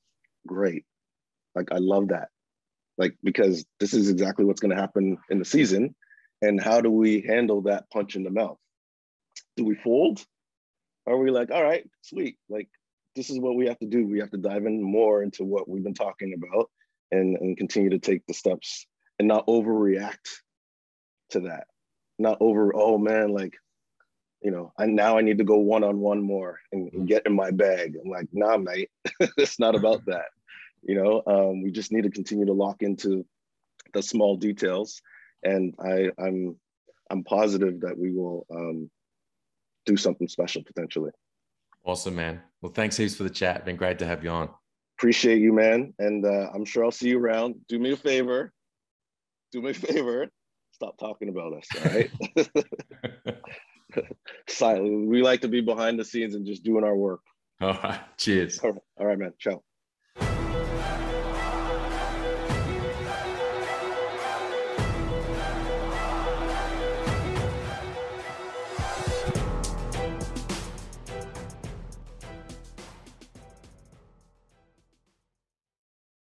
Great. 0.48 0.86
Like, 1.56 1.72
I 1.72 1.78
love 1.78 2.10
that 2.10 2.30
like 3.02 3.16
because 3.24 3.66
this 3.80 3.96
is 3.96 4.10
exactly 4.10 4.46
what's 4.46 4.62
going 4.62 4.76
to 4.76 4.80
happen 4.80 5.18
in 5.32 5.40
the 5.40 5.46
season 5.46 5.96
and 6.44 6.62
how 6.62 6.80
do 6.80 6.92
we 6.92 7.22
handle 7.22 7.64
that 7.64 7.90
punch 7.90 8.16
in 8.16 8.24
the 8.24 8.30
mouth? 8.30 8.60
Do 9.58 9.66
we 9.66 9.74
fold? 9.74 10.24
Are 11.08 11.18
we 11.18 11.32
like 11.32 11.50
all 11.50 11.64
right 11.64 11.90
sweet 12.04 12.38
like 12.48 12.70
this 13.16 13.32
is 13.32 13.40
what 13.40 13.56
we 13.56 13.66
have 13.66 13.80
to 13.80 13.88
do. 13.88 14.06
We 14.06 14.20
have 14.20 14.30
to 14.32 14.38
dive 14.38 14.68
in 14.68 14.82
more 14.82 15.24
into 15.24 15.44
what 15.44 15.68
we've 15.68 15.84
been 15.84 15.96
talking 15.96 16.36
about 16.36 16.70
and 17.12 17.38
and 17.38 17.58
continue 17.58 17.90
to 17.90 17.98
take 17.98 18.22
the 18.28 18.36
steps 18.36 18.86
and 19.18 19.28
not 19.28 19.48
overreact 19.48 20.30
to 21.32 21.40
that. 21.42 21.66
Not 22.20 22.38
over 22.40 22.72
oh 22.76 23.00
man 23.00 23.34
like 23.34 23.56
you 24.44 24.52
know 24.52 24.74
I 24.78 24.86
now 24.86 25.18
I 25.18 25.22
need 25.22 25.40
to 25.40 25.44
go 25.44 25.58
one 25.58 25.84
on 25.84 26.00
one 26.00 26.22
more 26.22 26.60
and, 26.72 26.94
and, 26.94 27.08
get 27.08 27.26
in 27.26 27.36
my 27.36 27.50
bag. 27.50 27.96
I'm 28.00 28.12
like, 28.12 28.28
nah, 28.32 28.58
mate, 28.58 28.92
it's 29.38 29.60
not 29.60 29.74
about 29.74 30.06
that. 30.06 30.28
You 30.84 30.96
know, 30.96 31.24
um, 31.28 31.62
we 31.62 31.72
just 31.72 31.92
need 31.92 32.04
to 32.04 32.10
continue 32.10 32.46
to 32.46 32.54
lock 32.54 32.82
into 32.82 33.26
the 33.94 34.02
small 34.02 34.36
details, 34.36 35.02
and 35.44 35.76
I, 35.80 36.10
I'm 36.18 36.56
I'm 37.10 37.24
positive 37.24 37.82
that 37.82 37.98
we 37.98 38.12
will 38.12 38.46
um, 38.50 38.90
do 39.86 39.98
something 39.98 40.28
special 40.28 40.64
potentially. 40.64 41.12
Awesome, 41.84 42.16
man. 42.16 42.42
Well, 42.62 42.72
thanks 42.72 42.98
heaps 42.98 43.16
for 43.16 43.24
the 43.24 43.30
chat. 43.30 43.66
Been 43.66 43.76
great 43.76 44.00
to 44.00 44.06
have 44.06 44.24
you 44.24 44.30
on. 44.30 44.50
Appreciate 44.98 45.40
you, 45.40 45.52
man. 45.52 45.94
And 46.00 46.26
uh, 46.26 46.50
I'm 46.54 46.64
sure 46.64 46.86
I'll 46.86 46.92
see 46.92 47.10
you 47.10 47.20
around. 47.20 47.56
Do 47.68 47.80
me 47.80 47.92
a 47.92 47.98
favor. 47.98 48.54
Do 49.52 49.62
me 49.62 49.72
a 49.72 49.74
favor. 49.74 50.28
Stop 50.72 50.98
talking 51.00 51.30
about 51.30 51.54
us. 51.54 51.68
All 51.76 51.92
right. 51.92 52.12
Silent. 54.48 55.08
We 55.08 55.22
like 55.22 55.42
to 55.42 55.48
be 55.48 55.62
behind 55.62 56.00
the 56.00 56.06
scenes 56.06 56.36
and 56.36 56.46
just 56.46 56.64
doing 56.64 56.84
our 56.84 56.96
work. 56.96 57.22
All 57.60 57.74
right. 57.84 58.00
Cheers. 58.18 58.60
All 58.60 58.72
right, 58.72 58.82
all 59.00 59.06
right 59.08 59.20
man. 59.20 59.34
Ciao. 59.40 59.64